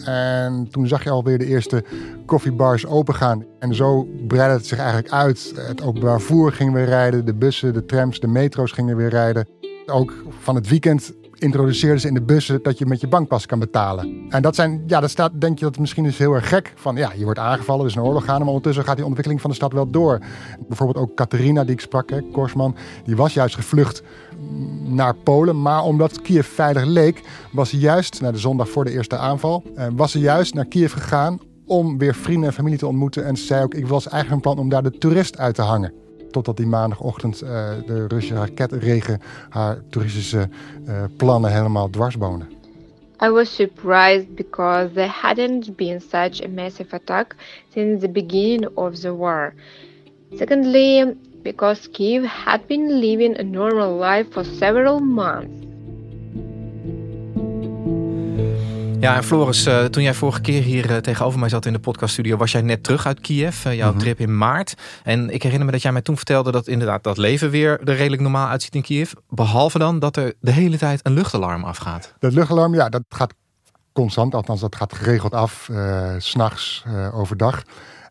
En 0.05 0.69
toen 0.71 0.87
zag 0.87 1.05
je 1.05 1.11
alweer 1.11 1.39
de 1.39 1.47
eerste 1.47 1.85
koffiebars 2.27 2.87
opengaan. 2.87 3.45
En 3.59 3.75
zo 3.75 4.09
breidde 4.27 4.57
het 4.57 4.67
zich 4.67 4.79
eigenlijk 4.79 5.13
uit. 5.13 5.53
Het 5.57 5.83
openbaar 5.83 6.21
voer 6.21 6.53
ging 6.53 6.73
weer 6.73 6.85
rijden, 6.85 7.25
de 7.25 7.35
bussen, 7.35 7.73
de 7.73 7.85
trams, 7.85 8.21
de 8.21 8.27
metro's 8.27 8.73
gingen 8.73 8.97
weer 8.97 9.09
rijden. 9.09 9.49
Ook 9.87 10.13
van 10.29 10.55
het 10.55 10.69
weekend 10.69 11.13
introduceerden 11.45 12.01
ze 12.01 12.09
in 12.09 12.15
de 12.15 12.23
bussen 12.23 12.63
dat 12.63 12.79
je 12.79 12.87
met 12.87 13.01
je 13.01 13.09
bankpas 13.09 13.47
kan 13.47 13.59
betalen. 13.59 14.27
En 14.29 14.43
dat 14.43 14.55
zijn, 14.55 14.83
ja, 14.87 15.01
dat 15.01 15.11
staat, 15.11 15.41
denk 15.41 15.59
je 15.59 15.65
dat 15.65 15.79
misschien 15.79 16.05
is 16.05 16.19
heel 16.19 16.33
erg 16.33 16.49
gek. 16.49 16.73
Van 16.77 16.97
ja, 16.97 17.13
je 17.17 17.25
wordt 17.25 17.39
aangevallen, 17.39 17.83
er 17.83 17.91
is 17.91 17.97
een 17.97 18.03
oorlog 18.03 18.25
gaan, 18.25 18.39
maar 18.39 18.49
ondertussen 18.49 18.85
gaat 18.85 18.97
die 18.97 19.05
ontwikkeling 19.05 19.41
van 19.41 19.51
de 19.51 19.57
stad 19.57 19.73
wel 19.73 19.91
door. 19.91 20.19
Bijvoorbeeld 20.69 21.07
ook 21.07 21.15
Catharina, 21.17 21.65
die 21.65 21.73
ik 21.73 21.81
sprak, 21.81 22.11
hè, 22.11 22.21
Korsman, 22.33 22.77
die 23.05 23.17
was 23.17 23.35
juist 23.35 23.55
gevlucht 23.55 24.03
naar 24.85 25.15
Polen. 25.15 25.63
Maar 25.63 25.83
omdat 25.83 26.23
Kiev 26.23 26.47
veilig 26.47 26.85
leek, 26.85 27.23
was 27.53 27.69
ze 27.69 27.79
juist, 27.79 28.21
naar 28.21 28.33
de 28.33 28.39
zondag 28.39 28.69
voor 28.69 28.85
de 28.85 28.93
eerste 28.93 29.17
aanval, 29.17 29.63
eh, 29.75 29.87
was 29.97 30.11
ze 30.11 30.19
juist 30.19 30.55
naar 30.55 30.67
Kiev 30.67 30.93
gegaan 30.93 31.39
om 31.67 31.99
weer 31.99 32.15
vrienden 32.15 32.49
en 32.49 32.55
familie 32.55 32.79
te 32.79 32.87
ontmoeten. 32.87 33.25
En 33.25 33.37
ze 33.37 33.45
zei 33.45 33.63
ook, 33.63 33.75
ik 33.75 33.87
was 33.87 34.09
eigenlijk 34.09 34.35
een 34.35 34.53
plan 34.53 34.65
om 34.65 34.69
daar 34.69 34.83
de 34.83 34.99
toerist 34.99 35.39
uit 35.39 35.55
te 35.55 35.63
hangen 35.63 36.04
totdat 36.35 36.57
die 36.57 36.67
maandagochtend 36.67 37.43
uh, 37.43 37.49
de 37.87 38.05
Russische 38.09 38.35
raketregen 38.35 39.21
haar 39.49 39.79
toeristische 39.91 40.49
uh, 40.89 41.05
plannen 41.17 41.53
helemaal 41.53 41.91
dwarsbonen. 41.91 42.49
I 43.23 43.31
was 43.31 43.55
surprised 43.55 44.35
because 44.35 44.93
there 44.95 45.13
hadn't 45.23 45.77
been 45.77 46.01
such 46.01 46.43
a 46.45 46.49
massive 46.49 46.93
attack 46.93 47.37
since 47.73 48.01
the 48.01 48.09
beginning 48.09 48.69
of 48.75 49.01
the 49.01 49.15
war. 49.15 49.55
Secondly, 50.37 51.17
because 51.43 51.89
Kiev 51.93 52.25
had 52.25 52.67
been 52.67 53.01
living 53.01 53.37
a 53.37 53.43
normal 53.43 53.97
life 53.97 54.33
for 54.33 54.45
several 54.45 55.01
months. 55.01 55.64
Ja, 59.05 59.17
en 59.17 59.25
Floris, 59.25 59.67
uh, 59.67 59.85
toen 59.85 60.03
jij 60.03 60.15
vorige 60.15 60.41
keer 60.41 60.63
hier 60.63 60.91
uh, 60.91 60.97
tegenover 60.97 61.39
mij 61.39 61.49
zat 61.49 61.67
in 61.67 61.73
de 61.73 61.79
podcaststudio, 61.79 62.37
was 62.37 62.53
jij 62.53 62.63
net 62.63 62.83
terug 62.83 63.07
uit 63.07 63.21
Kiev, 63.21 63.65
uh, 63.65 63.75
jouw 63.75 63.91
-hmm. 63.91 63.99
trip 63.99 64.21
in 64.21 64.39
maart. 64.39 64.75
En 65.03 65.31
ik 65.31 65.43
herinner 65.43 65.67
me 65.67 65.73
dat 65.73 65.83
jij 65.83 65.93
mij 65.93 66.03
toen 66.03 66.17
vertelde 66.17 66.51
dat 66.51 66.67
inderdaad 66.67 67.03
dat 67.03 67.17
leven 67.17 67.51
weer 67.51 67.81
er 67.81 67.97
redelijk 67.97 68.23
normaal 68.23 68.49
uitziet 68.49 68.75
in 68.75 68.83
Kiev. 68.83 69.13
Behalve 69.29 69.79
dan 69.79 69.99
dat 69.99 70.17
er 70.17 70.35
de 70.41 70.51
hele 70.51 70.79
tijd 70.79 71.01
een 71.03 71.13
luchtalarm 71.13 71.65
afgaat. 71.65 72.15
Dat 72.19 72.33
luchtalarm, 72.33 72.75
ja, 72.75 72.89
dat 72.89 73.03
gaat 73.09 73.35
constant, 73.93 74.35
althans 74.35 74.61
dat 74.61 74.77
gaat 74.77 74.95
geregeld 74.95 75.33
af, 75.33 75.71
s 76.19 76.31
s'nachts, 76.31 76.85
overdag. 77.13 77.63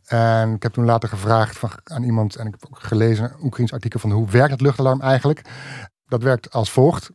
En 0.05 0.53
ik 0.53 0.63
heb 0.63 0.73
toen 0.73 0.85
later 0.85 1.09
gevraagd 1.09 1.57
van, 1.57 1.69
aan 1.83 2.03
iemand, 2.03 2.35
en 2.35 2.45
ik 2.45 2.55
heb 2.59 2.69
ook 2.69 2.79
gelezen 2.79 3.23
een 3.23 3.43
Oekraïns 3.43 3.73
artikel 3.73 3.99
van 3.99 4.11
hoe 4.11 4.29
werkt 4.29 4.51
het 4.51 4.61
luchtalarm 4.61 5.01
eigenlijk. 5.01 5.41
Dat 6.07 6.23
werkt 6.23 6.51
als 6.51 6.71
volgt. 6.71 7.11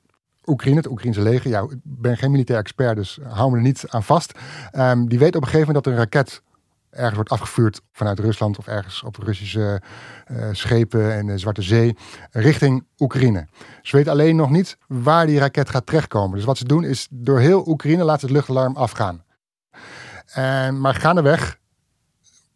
Oekraïne, 0.49 0.77
het 0.77 0.91
Oekraïnse 0.91 1.23
leger. 1.23 1.51
Ja, 1.51 1.61
ik 1.61 1.79
ben 1.83 2.17
geen 2.17 2.31
militair 2.31 2.59
expert, 2.59 2.97
dus 2.97 3.19
hou 3.23 3.51
me 3.51 3.57
er 3.57 3.63
niet 3.63 3.85
aan 3.89 4.03
vast. 4.03 4.39
Um, 4.73 5.09
die 5.09 5.19
weet 5.19 5.37
op 5.37 5.43
een 5.43 5.49
gegeven 5.49 5.67
moment 5.67 5.85
dat 5.85 5.93
een 5.93 5.99
raket 5.99 6.43
ergens 6.91 7.15
wordt 7.15 7.31
afgevuurd 7.31 7.81
vanuit 7.93 8.19
Rusland 8.19 8.59
of 8.59 8.67
ergens 8.67 9.03
op 9.03 9.17
Russische 9.17 9.83
uh, 10.31 10.49
schepen 10.53 11.19
in 11.19 11.27
de 11.27 11.39
Zwarte 11.39 11.63
Zee 11.63 11.97
richting 12.31 12.87
Oekraïne. 12.99 13.47
Ze 13.83 13.97
weten 13.97 14.13
alleen 14.13 14.37
nog 14.37 14.51
niet 14.51 14.79
waar 14.87 15.27
die 15.27 15.39
raket 15.39 15.71
gaat 15.71 15.87
terechtkomen. 15.87 16.37
Dus 16.37 16.45
wat 16.45 16.59
ze 16.59 16.65
doen 16.65 16.85
is 16.85 17.07
door 17.11 17.39
heel 17.39 17.69
Oekraïne 17.69 18.05
laten 18.05 18.27
het 18.27 18.37
luchtalarm 18.37 18.77
afgaan. 18.77 19.25
En, 20.33 20.81
maar 20.81 20.95
gaandeweg 20.95 21.59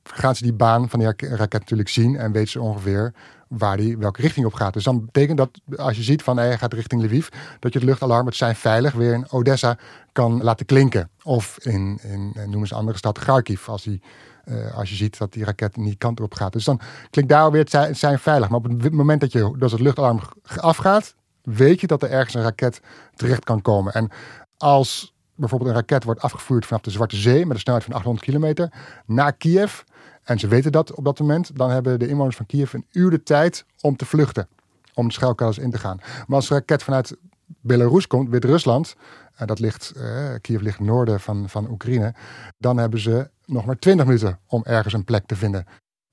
gaan 0.02 0.37
ze 0.37 0.42
die 0.42 0.54
baan 0.54 0.88
van 0.88 0.99
die 0.99 1.08
raket 1.28 1.61
natuurlijk 1.61 1.88
zien 1.88 2.16
en 2.16 2.32
weten 2.32 2.50
ze 2.50 2.61
ongeveer 2.61 3.14
waar 3.59 3.76
die 3.76 3.99
welke 3.99 4.21
richting 4.21 4.47
op 4.47 4.54
gaat. 4.54 4.73
Dus 4.73 4.85
dan 4.85 5.04
betekent 5.04 5.38
dat 5.38 5.61
als 5.76 5.97
je 5.97 6.02
ziet 6.02 6.23
van 6.23 6.37
hij 6.37 6.59
gaat 6.59 6.73
richting 6.73 7.02
Lviv, 7.02 7.28
dat 7.59 7.73
je 7.73 7.78
het 7.78 7.88
luchtalarm, 7.88 8.26
het 8.26 8.37
zijn 8.37 8.56
veilig, 8.56 8.92
weer 8.92 9.12
in 9.12 9.30
Odessa 9.30 9.78
kan 10.12 10.42
laten 10.42 10.66
klinken. 10.66 11.11
Of 11.23 11.59
in, 11.59 11.99
in 12.02 12.32
noemen 12.47 12.68
ze 12.68 12.75
andere 12.75 12.99
stad, 12.99 13.18
Kharkiv, 13.18 13.68
als, 13.68 13.82
die, 13.82 14.02
uh, 14.44 14.76
als 14.76 14.88
je 14.88 14.94
ziet 14.94 15.18
dat 15.18 15.32
die 15.32 15.44
raket 15.44 15.76
niet 15.76 15.99
kant 15.99 16.21
op 16.21 16.35
gaat. 16.35 16.52
Dus 16.52 16.64
dan 16.64 16.80
klinkt 17.11 17.30
daar 17.30 17.50
zijn, 17.64 17.88
het 17.88 17.99
zijn 17.99 18.18
veilig. 18.18 18.49
Maar 18.49 18.59
op 18.59 18.82
het 18.82 18.92
moment 18.92 19.21
dat, 19.21 19.32
je, 19.32 19.54
dat 19.59 19.71
het 19.71 19.80
luchtalarm 19.80 20.21
afgaat, 20.56 21.14
weet 21.42 21.80
je 21.80 21.87
dat 21.87 22.02
er 22.02 22.11
ergens 22.11 22.35
een 22.35 22.42
raket 22.42 22.80
terecht 23.14 23.44
kan 23.44 23.62
komen. 23.62 23.92
En 23.92 24.11
als 24.56 25.14
bijvoorbeeld 25.35 25.71
een 25.71 25.76
raket 25.76 26.04
wordt 26.04 26.21
afgevuurd 26.21 26.66
vanaf 26.66 26.82
de 26.82 26.90
Zwarte 26.90 27.16
Zee 27.16 27.47
met 27.47 27.54
een 27.54 27.61
snelheid 27.61 27.85
van 27.85 27.94
800 27.94 28.25
kilometer 28.25 28.73
naar 29.06 29.32
Kiev, 29.32 29.80
en 30.25 30.38
ze 30.38 30.49
weten 30.49 30.73
dat 30.73 30.95
op 30.95 31.05
dat 31.05 31.19
moment, 31.19 31.57
dan 31.57 31.71
hebben 31.71 31.99
de 31.99 32.09
inwoners 32.09 32.37
van 32.37 32.47
Kiev 32.47 32.73
een 32.73 32.87
uur 32.93 33.11
de 33.11 33.23
tijd 33.23 33.64
om 33.81 33.97
te 33.97 34.07
vluchten. 34.07 34.49
Om 34.95 35.07
de 35.07 35.12
schuilkelders 35.12 35.59
in 35.59 35.71
te 35.71 35.79
gaan. 35.79 35.99
Maar 36.26 36.37
als 36.37 36.50
een 36.50 36.57
raket 36.57 36.83
vanuit 36.83 37.17
Belarus 37.61 38.07
komt, 38.07 38.29
Wit-Rusland, 38.29 38.97
en 39.35 39.47
dat 39.47 39.59
ligt, 39.59 39.91
eh, 39.91 40.35
Kiev 40.41 40.61
ligt 40.61 40.81
noorden 40.81 41.21
van, 41.21 41.49
van 41.49 41.71
Oekraïne, 41.71 42.14
dan 42.59 42.76
hebben 42.76 43.00
ze 43.00 43.31
nog 43.47 43.64
maar 43.64 43.79
20 43.79 44.07
minuten 44.07 44.38
om 44.47 44.64
ergens 44.64 44.95
een 44.95 45.05
plek 45.05 45.26
te 45.26 45.37
vinden. 45.37 45.64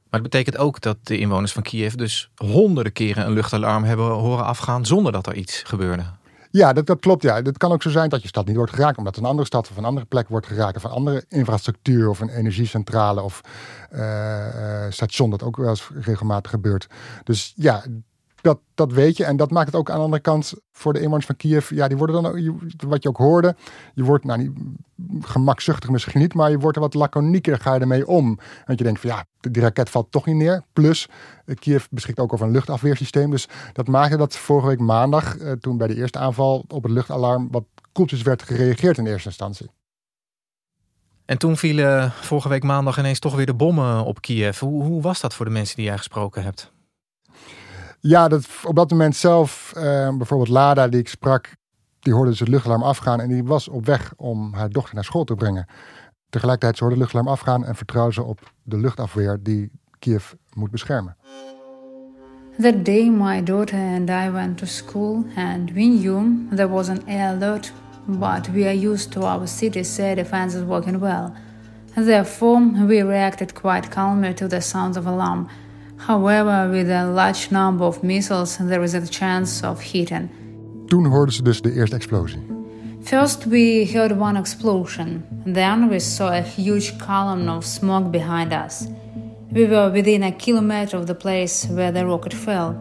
Maar 0.10 0.20
het 0.20 0.30
betekent 0.30 0.58
ook 0.58 0.82
dat 0.82 0.98
de 1.04 1.18
inwoners 1.18 1.52
van 1.52 1.64
Kiev 1.64 1.94
dus 1.94 2.32
honderden 2.36 2.94
keren 2.94 3.26
een 3.26 3.34
luchtalarm 3.34 3.84
hebben 3.84 4.06
horen 4.06 4.46
afgaan 4.46 4.86
zonder 4.86 5.12
dat 5.12 5.28
er 5.28 5.36
iets 5.36 5.64
gebeurde. 5.64 6.04
Ja, 6.52 6.74
dat, 6.74 6.86
dat 6.86 7.00
klopt. 7.00 7.24
Ja. 7.24 7.36
Het 7.36 7.58
kan 7.58 7.72
ook 7.72 7.82
zo 7.82 7.90
zijn 7.90 8.10
dat 8.10 8.22
je 8.22 8.28
stad 8.28 8.48
niet 8.48 8.56
wordt 8.56 8.74
geraakt, 8.74 8.98
omdat 8.98 9.18
een 9.18 9.26
andere 9.26 9.48
stad 9.48 9.70
of 9.70 9.78
een 9.78 9.86
andere 9.86 10.06
plek 10.06 10.28
wordt 10.28 10.48
geraakt, 10.48 10.76
of 10.78 10.84
een 10.84 10.90
andere 10.90 11.26
infrastructuur 11.28 12.10
of 12.10 12.20
een 12.20 12.30
energiecentrale 12.30 13.22
of 13.22 13.42
uh, 13.94 14.86
station, 14.90 15.30
dat 15.30 15.44
ook 15.44 15.58
wel 15.58 15.70
eens 15.70 15.90
regelmatig 16.00 16.52
gebeurt. 16.52 16.88
Dus 17.24 17.54
ja, 17.56 17.84
dat, 18.42 18.60
dat 18.74 18.92
weet 18.92 19.18
je. 19.18 19.26
En 19.26 19.38
dat 19.38 19.52
maakt 19.52 19.66
het 19.66 19.76
ook 19.76 19.90
aan 19.90 19.98
de 19.98 20.04
andere 20.04 20.22
kant 20.22 20.54
voor 20.72 20.94
de 20.94 21.00
inwoners 21.00 21.26
van 21.26 21.36
Kiev. 21.36 21.70
Ja, 21.70 21.88
die 21.88 21.98
worden 21.98 22.22
dan 22.22 22.60
wat 22.88 23.04
je 23.04 23.10
ook 23.10 23.18
hoorde. 23.18 23.56
Je 23.94 24.04
wordt, 24.04 24.24
nou 24.24 24.40
niet 24.40 24.52
gemakzuchtig 25.22 25.90
misschien 25.90 26.20
niet, 26.20 26.34
maar 26.34 26.52
je 26.52 26.60
wordt 26.60 26.76
er 26.76 26.84
wat 26.84 26.94
laconieker 26.94 27.60
ga 27.60 27.74
je 27.74 27.80
ermee 27.80 28.08
om. 28.08 28.40
Want 28.66 28.80
je 28.80 28.86
denkt 28.86 29.00
van 29.00 29.10
ja, 29.10 29.26
die 29.52 29.62
raket 29.62 29.90
valt 29.90 30.12
toch 30.12 30.26
niet 30.26 30.36
neer. 30.36 30.64
Plus, 30.74 31.08
eh, 31.46 31.56
Kiev 31.56 31.86
beschikt 31.90 32.20
ook 32.20 32.34
over 32.34 32.46
een 32.46 32.52
luchtafweersysteem. 32.52 33.32
Dus 33.32 33.48
dat 33.74 33.88
maakte 33.88 34.18
dat 34.18 34.36
vorige 34.36 34.68
week 34.68 34.80
maandag, 34.80 35.38
eh, 35.38 35.52
toen 35.52 35.78
bij 35.78 35.88
de 35.88 35.96
eerste 35.96 36.20
aanval 36.20 36.66
op 36.68 36.84
het 36.84 36.92
luchtalarm, 36.92 37.48
wat 37.52 37.64
koeltjes 37.92 38.22
werd 38.22 38.44
gereageerd 38.44 38.98
in 38.98 39.08
eerste 39.08 39.28
instantie. 39.28 39.70
En 41.26 41.38
toen 41.38 41.58
vielen 41.58 42.12
vorige 42.12 42.50
week 42.50 42.64
maandag 42.64 42.98
ineens 42.98 43.20
toch 43.20 43.36
weer 43.36 43.46
de 43.46 43.54
bommen 43.54 44.06
op 44.06 44.22
Kiev. 44.22 44.60
Hoe, 44.60 44.84
hoe 44.84 45.02
was 45.02 45.22
dat 45.22 45.34
voor 45.34 45.46
de 45.46 45.52
mensen 45.52 45.76
die 45.76 45.86
jij 45.86 45.98
gesproken 45.98 46.44
hebt? 46.44 46.72
Ja, 48.00 48.28
dat, 48.28 48.48
op 48.64 48.76
dat 48.76 48.92
moment 48.92 49.16
zelf, 49.16 49.74
uh, 49.78 49.82
bijvoorbeeld 50.18 50.50
Lada 50.50 50.88
die 50.88 51.00
ik 51.00 51.08
sprak, 51.08 51.56
die 52.00 52.14
hoorde 52.14 52.30
dus 52.30 52.40
het 52.40 52.48
luchtalarm 52.48 52.84
afgaan 52.84 53.22
en 53.22 53.28
die 53.30 53.44
was 53.44 53.68
op 53.68 53.86
weg 53.86 54.14
om 54.18 54.54
haar 54.54 54.70
dochter 54.70 54.96
naar 54.96 55.04
school 55.04 55.24
te 55.24 55.36
brengen. 55.36 55.66
Tegelijkertijd 56.30 56.78
ze 56.78 56.84
hoorde 56.84 57.00
het 57.00 57.06
luchtalarm 57.06 57.38
afgaan 57.38 57.66
en 57.66 57.76
vertrouwde 57.76 58.14
ze 58.14 58.24
op 58.24 58.54
de 58.64 58.78
luchtafweer 58.78 59.38
die 59.42 59.72
Kiev 60.00 60.32
moet 60.54 60.72
beschermen. 60.72 61.16
That 62.62 62.86
day 62.86 63.10
my 63.10 63.44
daughter 63.44 63.80
and 63.80 64.10
I 64.10 64.30
went 64.32 64.58
to 64.58 64.66
school 64.66 65.26
and 65.36 65.72
we 65.72 65.82
knew 65.82 66.50
there 66.56 66.70
was 66.70 66.90
an 66.90 67.08
air 67.08 67.36
alert, 67.36 67.74
but 68.06 68.52
we 68.52 68.64
are 68.66 68.88
used 68.88 69.12
to 69.12 69.22
our 69.22 69.48
city's 69.48 70.00
air 70.00 70.16
defenses 70.16 70.64
working 70.64 71.00
well. 71.00 71.32
Therefore, 71.94 72.86
we 72.88 73.04
reacted 73.04 73.54
quite 73.54 73.90
calmly 73.90 74.34
to 74.34 74.48
the 74.48 74.62
sounds 74.62 74.98
of 74.98 75.06
alarm. 75.06 75.48
However, 76.08 76.70
with 76.70 76.90
a 76.90 77.06
large 77.06 77.48
number 77.52 77.86
of 77.86 78.02
missiles, 78.02 78.58
there 78.58 78.84
is 78.84 78.94
a 78.94 79.02
chance 79.10 79.68
of 79.68 79.92
hitting. 79.92 80.30
Toen 80.86 81.06
hoorden 81.06 81.34
ze 81.34 81.44
dus 81.44 81.62
de 81.62 81.74
eerste 81.74 81.96
explosie. 81.96 82.40
First, 83.02 83.46
we 83.46 83.90
heard 83.94 84.12
one 84.20 84.40
explosion. 84.40 85.24
Then 85.54 85.90
we 85.90 86.00
saw 86.00 86.28
a 86.28 86.42
huge 86.42 86.96
column 86.98 87.50
of 87.50 87.64
smoke 87.64 88.10
behind 88.10 88.54
us. 88.54 88.88
We 89.52 89.68
were 89.68 89.92
within 89.92 90.24
a 90.24 90.32
kilometer 90.32 91.00
of 91.00 91.06
the 91.06 91.16
place 91.16 91.74
where 91.74 91.92
the 91.92 92.04
rocket 92.04 92.34
fell. 92.34 92.76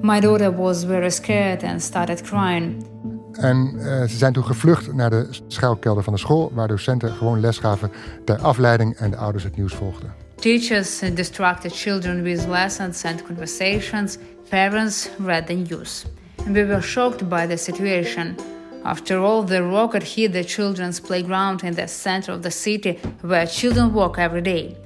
My 0.00 0.20
daughter 0.20 0.56
was 0.56 0.84
very 0.84 1.10
scared 1.10 1.64
and 1.64 1.82
started 1.82 2.22
crying. 2.22 2.84
En 3.32 3.72
uh, 3.74 3.82
ze 4.00 4.16
zijn 4.16 4.32
toen 4.32 4.44
gevlucht 4.44 4.92
naar 4.92 5.10
de 5.10 5.28
schuilkelder 5.46 6.04
van 6.04 6.12
de 6.12 6.18
school, 6.18 6.50
waar 6.54 6.68
docenten 6.68 7.12
gewoon 7.12 7.40
les 7.40 7.58
gaven 7.58 7.90
ter 8.24 8.38
afleiding 8.38 8.96
en 8.96 9.10
de 9.10 9.16
ouders 9.16 9.44
het 9.44 9.56
nieuws 9.56 9.74
volgden. 9.74 10.12
Teachers 10.40 11.00
distracted 11.00 11.70
children 11.74 12.22
with 12.22 12.46
lessons 12.48 13.04
and 13.04 13.22
conversations. 13.26 14.18
Parents 14.50 15.10
read 15.18 15.46
the 15.46 15.54
news. 15.54 16.06
We 16.48 16.64
were 16.64 16.80
shocked 16.80 17.28
by 17.28 17.46
the 17.46 17.58
situation. 17.58 18.38
After 18.82 19.18
all, 19.18 19.42
the 19.42 19.62
rocket 19.62 20.02
hit 20.02 20.32
the 20.32 20.42
children's 20.42 20.98
playground 20.98 21.62
in 21.62 21.74
the 21.74 21.86
center 21.86 22.32
of 22.32 22.40
the 22.40 22.50
city 22.50 22.98
where 23.20 23.46
children 23.46 23.92
walk 23.92 24.18
every 24.18 24.40
day. 24.40 24.76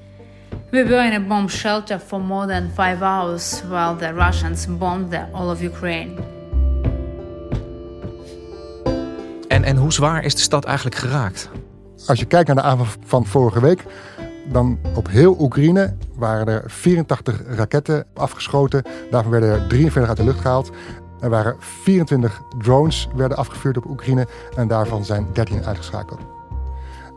We 0.73 0.83
were 0.83 1.07
in 1.07 1.13
a 1.13 1.21
bomb 1.21 1.49
shelter 1.49 2.01
for 2.01 2.19
more 2.19 2.49
than 2.49 2.73
five 2.75 3.01
hours 3.01 3.63
while 3.69 3.95
the 3.95 4.13
Russians 4.13 4.67
bombed 4.67 5.13
the, 5.13 5.29
all 5.33 5.51
of 5.51 5.63
Ukraine. 5.63 6.17
En, 9.49 9.65
en 9.65 9.77
hoe 9.77 9.93
zwaar 9.93 10.25
is 10.25 10.35
de 10.35 10.41
stad 10.41 10.65
eigenlijk 10.65 10.97
geraakt? 10.97 11.51
Als 12.07 12.19
je 12.19 12.27
kijkt 12.27 12.47
naar 12.47 12.57
de 12.57 12.63
aanval 12.63 12.87
van 13.05 13.27
vorige 13.27 13.61
week, 13.61 13.85
dan 14.53 14.79
op 14.95 15.09
heel 15.09 15.37
Oekraïne 15.41 15.97
waren 16.17 16.47
er 16.47 16.63
84 16.67 17.43
raketten 17.47 18.07
afgeschoten. 18.15 18.83
Daarvan 19.11 19.33
werden 19.33 19.51
er 19.51 19.67
43 19.67 20.09
uit 20.09 20.17
de 20.17 20.25
lucht 20.25 20.41
gehaald. 20.41 20.71
Er 21.21 21.31
waren 21.31 21.57
24 21.59 22.43
drones 22.59 23.09
werden 23.17 23.37
afgevuurd 23.37 23.77
op 23.77 23.85
Oekraïne 23.85 24.27
en 24.57 24.69
daarvan 24.69 25.05
zijn 25.05 25.27
13 25.33 25.65
uitgeschakeld. 25.65 26.21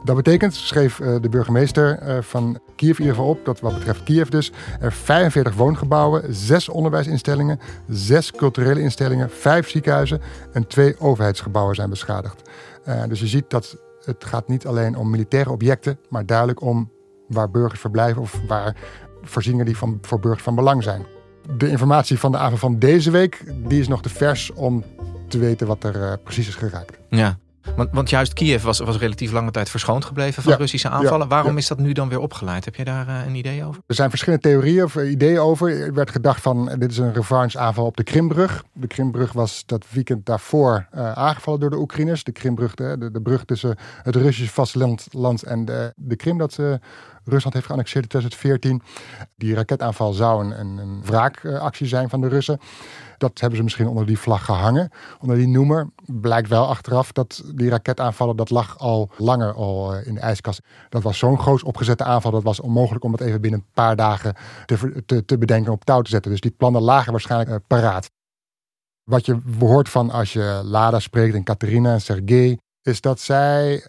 Dat 0.03 0.15
betekent, 0.15 0.55
schreef 0.55 0.99
eh, 0.99 1.15
de 1.21 1.29
burgemeester 1.29 1.99
eh, 1.99 2.21
van 2.21 2.59
Kiev 2.75 2.97
in 2.97 3.03
ieder 3.03 3.15
geval 3.15 3.29
op, 3.29 3.45
dat 3.45 3.59
wat 3.59 3.73
betreft 3.73 4.03
Kiev 4.03 4.27
dus, 4.27 4.51
er 4.79 4.91
45 4.91 5.55
woongebouwen, 5.55 6.35
6 6.35 6.69
onderwijsinstellingen, 6.69 7.59
6 7.87 8.31
culturele 8.31 8.81
instellingen, 8.81 9.29
5 9.29 9.69
ziekenhuizen 9.69 10.21
en 10.51 10.67
2 10.67 10.99
overheidsgebouwen 10.99 11.75
zijn 11.75 11.89
beschadigd. 11.89 12.49
Uh, 12.87 13.03
dus 13.07 13.19
je 13.19 13.27
ziet 13.27 13.49
dat 13.49 13.77
het 14.03 14.25
gaat 14.25 14.47
niet 14.47 14.67
alleen 14.67 14.97
om 14.97 15.09
militaire 15.09 15.51
objecten, 15.51 15.99
maar 16.09 16.25
duidelijk 16.25 16.61
om 16.61 16.91
waar 17.27 17.49
burgers 17.51 17.79
verblijven 17.79 18.21
of 18.21 18.39
waar 18.47 18.75
voorzieningen 19.21 19.65
die 19.65 19.77
van, 19.77 19.97
voor 20.01 20.19
burgers 20.19 20.43
van 20.43 20.55
belang 20.55 20.83
zijn. 20.83 21.05
De 21.57 21.69
informatie 21.69 22.19
van 22.19 22.31
de 22.31 22.37
avond 22.37 22.59
van 22.59 22.79
deze 22.79 23.11
week 23.11 23.43
die 23.67 23.79
is 23.79 23.87
nog 23.87 24.01
te 24.01 24.09
vers 24.09 24.51
om 24.53 24.83
te 25.27 25.37
weten 25.37 25.67
wat 25.67 25.83
er 25.83 25.95
uh, 25.95 26.13
precies 26.23 26.47
is 26.47 26.55
geraakt. 26.55 26.97
Ja. 27.09 27.37
Want, 27.75 27.89
want 27.91 28.09
juist 28.09 28.33
Kiev 28.33 28.63
was, 28.63 28.79
was 28.79 28.97
relatief 28.97 29.31
lange 29.31 29.51
tijd 29.51 29.69
verschoond 29.69 30.05
gebleven 30.05 30.43
van 30.43 30.51
Ja, 30.51 30.57
Russische 30.57 30.89
aanvallen. 30.89 31.19
ja, 31.19 31.27
Waarom 31.27 31.51
ja. 31.51 31.57
is 31.57 31.67
dat 31.67 31.77
nu 31.77 31.91
dan 31.91 32.09
weer 32.09 32.19
opgeleid? 32.19 32.65
Heb 32.65 32.75
je 32.75 32.83
daar 32.83 33.07
eh, 33.07 33.25
een 33.25 33.35
idee 33.35 33.65
over? 33.65 33.81
Er 33.87 33.95
zijn 33.95 34.09
verschillende 34.09 34.47
theorieën 34.47 34.83
of 34.83 34.95
ideeën 34.95 35.39
over. 35.39 35.81
Er 35.81 35.93
werd 35.93 36.11
gedacht 36.11 36.41
van 36.41 36.71
dit 36.77 36.91
is 36.91 36.97
een 36.97 37.13
revanche-aanval 37.13 37.85
op 37.85 37.97
de 37.97 38.03
Krimbrug. 38.03 38.63
De 38.73 38.87
Krimbrug 38.87 39.33
was 39.33 39.63
dat 39.65 39.85
weekend 39.89 40.25
daarvoor 40.25 40.87
eh, 40.91 41.11
aangevallen 41.11 41.59
door 41.59 41.69
de 41.69 41.77
Oekraïners. 41.77 42.23
De 42.23 42.31
Krimbrug, 42.31 42.75
de, 42.75 42.95
de, 42.99 43.11
de 43.11 43.21
brug 43.21 43.45
tussen 43.45 43.75
het 44.03 44.15
Russische 44.15 44.53
vasteland 44.53 45.07
land 45.11 45.43
en 45.43 45.65
de, 45.65 45.93
de 45.95 46.15
Krim 46.15 46.37
dat 46.37 46.57
eh, 46.57 46.73
Rusland 47.29 47.53
heeft 47.53 47.65
geannexeerd 47.65 48.03
in 48.03 48.09
2014. 48.09 48.81
Die 49.35 49.55
raketaanval 49.55 50.13
zou 50.13 50.45
een, 50.45 50.77
een, 50.77 51.01
wraakactie 51.03 51.87
zijn 51.87 52.09
van 52.09 52.21
de 52.21 52.27
Russen. 52.27 52.59
Dat 53.17 53.39
hebben 53.39 53.57
ze 53.57 53.63
misschien 53.63 53.87
onder 53.87 54.05
die 54.05 54.19
vlag 54.19 54.45
gehangen, 54.45 54.89
onder 55.19 55.37
die 55.37 55.47
noemer. 55.47 55.89
Blijkt 56.05 56.49
wel 56.49 56.67
achteraf 56.67 57.11
dat 57.11 57.43
die 57.55 57.69
raketaanvallen, 57.69 58.35
dat 58.35 58.49
lag 58.49 58.79
al 58.79 59.09
langer 59.17 59.53
al 59.53 59.93
eh, 59.93 60.07
in 60.07 60.13
de 60.13 60.19
ijskast. 60.19 60.61
Dat 60.89 61.03
was 61.03 61.17
zo'n 61.17 61.39
groot 61.39 61.63
opgezette 61.63 62.03
aanval, 62.03 62.31
dat 62.31 62.43
was 62.43 62.59
onmogelijk 62.59 63.03
om 63.03 63.11
het 63.11 63.21
even 63.21 63.41
binnen 63.41 63.59
een 63.59 63.73
paar 63.73 63.95
dagen 63.95 64.35
te, 64.65 65.03
te, 65.05 65.25
te 65.25 65.37
bedenken 65.37 65.67
en 65.67 65.73
op 65.73 65.85
touw 65.85 66.01
te 66.01 66.09
zetten. 66.09 66.31
Dus 66.31 66.41
die 66.41 66.51
plannen 66.51 66.81
lagen 66.81 67.11
waarschijnlijk 67.11 67.49
eh, 67.49 67.57
paraat. 67.67 68.09
Wat 69.03 69.25
je 69.25 69.41
hoort 69.59 69.89
van 69.89 70.09
als 70.09 70.33
je 70.33 70.61
Lada 70.63 70.99
spreekt 70.99 71.35
en 71.35 71.43
Katerina 71.43 71.93
en 71.93 72.01
Sergej, 72.01 72.57
is 72.81 73.01
dat 73.01 73.19
zij 73.19 73.87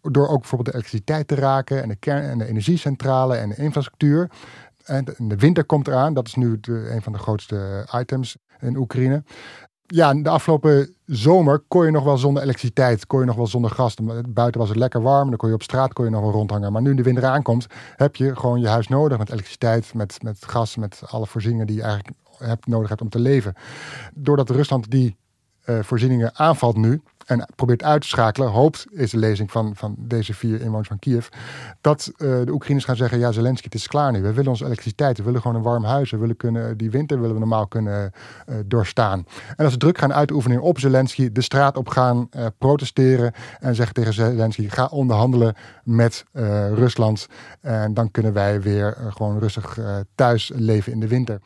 door 0.00 0.28
ook 0.28 0.40
bijvoorbeeld 0.40 0.70
de 0.70 0.74
elektriciteit 0.74 1.28
te 1.28 1.34
raken 1.34 1.82
en 1.82 1.88
de 1.88 1.96
kern- 1.96 2.30
en 2.30 2.38
de 2.38 2.46
energiecentrale 2.46 3.36
en 3.36 3.48
de 3.48 3.56
infrastructuur. 3.56 4.30
En 4.84 5.04
de, 5.04 5.36
winter 5.36 5.64
komt 5.64 5.88
eraan. 5.88 6.14
Dat 6.14 6.26
is 6.26 6.34
nu 6.34 6.60
de, 6.60 6.90
een 6.90 7.02
van 7.02 7.12
de 7.12 7.18
grootste 7.18 7.88
items 7.94 8.36
in 8.60 8.76
Oekraïne. 8.76 9.22
Ja, 9.86 10.14
de 10.14 10.28
afgelopen 10.28 10.94
zomer 11.06 11.58
kon 11.68 11.84
je 11.84 11.90
nog 11.90 12.04
wel 12.04 12.18
zonder 12.18 12.42
elektriciteit, 12.42 13.06
kon 13.06 13.20
je 13.20 13.26
nog 13.26 13.36
wel 13.36 13.46
zonder 13.46 13.70
gas. 13.70 13.94
Buiten 14.28 14.60
was 14.60 14.68
het 14.68 14.78
lekker 14.78 15.02
warm, 15.02 15.28
dan 15.28 15.36
kon 15.36 15.48
je 15.48 15.54
op 15.54 15.62
straat 15.62 15.92
kon 15.92 16.04
je 16.04 16.10
nog 16.10 16.20
wel 16.20 16.30
rondhangen. 16.30 16.72
Maar 16.72 16.82
nu 16.82 16.94
de 16.94 17.02
winter 17.02 17.24
aankomt, 17.24 17.66
heb 17.96 18.16
je 18.16 18.36
gewoon 18.36 18.60
je 18.60 18.68
huis 18.68 18.88
nodig 18.88 19.18
met 19.18 19.30
elektriciteit, 19.30 19.94
met, 19.94 20.22
met 20.22 20.44
gas, 20.44 20.76
met 20.76 21.02
alle 21.06 21.26
voorzieningen 21.26 21.66
die 21.66 21.76
je 21.76 21.82
eigenlijk 21.82 22.16
hebt, 22.38 22.66
nodig 22.66 22.88
hebt 22.88 23.00
om 23.00 23.08
te 23.08 23.18
leven. 23.18 23.54
Doordat 24.14 24.50
Rusland 24.50 24.90
die 24.90 25.16
eh, 25.64 25.78
voorzieningen 25.82 26.38
aanvalt 26.38 26.76
nu 26.76 27.02
en 27.28 27.48
probeert 27.54 27.82
uit 27.82 28.00
te 28.00 28.08
schakelen, 28.08 28.48
hoopt, 28.48 28.86
is 28.90 29.10
de 29.10 29.18
lezing 29.18 29.50
van, 29.50 29.76
van 29.76 29.94
deze 29.98 30.34
vier 30.34 30.60
inwoners 30.60 30.88
van 30.88 30.98
Kiev, 30.98 31.26
dat 31.80 32.12
eh, 32.16 32.28
de 32.44 32.52
Oekraïners 32.52 32.84
gaan 32.84 32.96
zeggen, 32.96 33.18
ja 33.18 33.32
Zelensky, 33.32 33.64
het 33.64 33.74
is 33.74 33.86
klaar 33.86 34.12
nu. 34.12 34.22
We 34.22 34.32
willen 34.32 34.50
onze 34.50 34.64
elektriciteit, 34.64 35.18
we 35.18 35.24
willen 35.24 35.40
gewoon 35.40 35.56
een 35.56 35.62
warm 35.62 35.84
huis, 35.84 36.10
we 36.10 36.16
willen 36.16 36.36
kunnen, 36.36 36.76
die 36.76 36.90
winter 36.90 37.20
willen 37.20 37.34
we 37.34 37.40
normaal 37.40 37.66
kunnen 37.66 38.12
eh, 38.46 38.56
doorstaan. 38.66 39.26
En 39.56 39.64
als 39.64 39.72
ze 39.72 39.78
druk 39.78 39.98
gaan 39.98 40.12
uitoefenen 40.12 40.60
op 40.60 40.78
Zelensky, 40.78 41.32
de 41.32 41.42
straat 41.42 41.76
op 41.76 41.88
gaan 41.88 42.26
eh, 42.30 42.46
protesteren 42.58 43.32
en 43.60 43.74
zeggen 43.74 43.94
tegen 43.94 44.12
Zelensky, 44.12 44.68
ga 44.68 44.86
onderhandelen 44.86 45.54
met 45.84 46.24
Rusland 46.74 47.26
en 47.60 47.94
dan 47.94 48.10
kunnen 48.10 48.32
wij 48.32 48.60
weer 48.60 48.96
gewoon 49.08 49.38
rustig 49.38 49.78
thuis 50.14 50.52
leven 50.54 50.92
in 50.92 51.00
de 51.00 51.08
winter. 51.08 51.40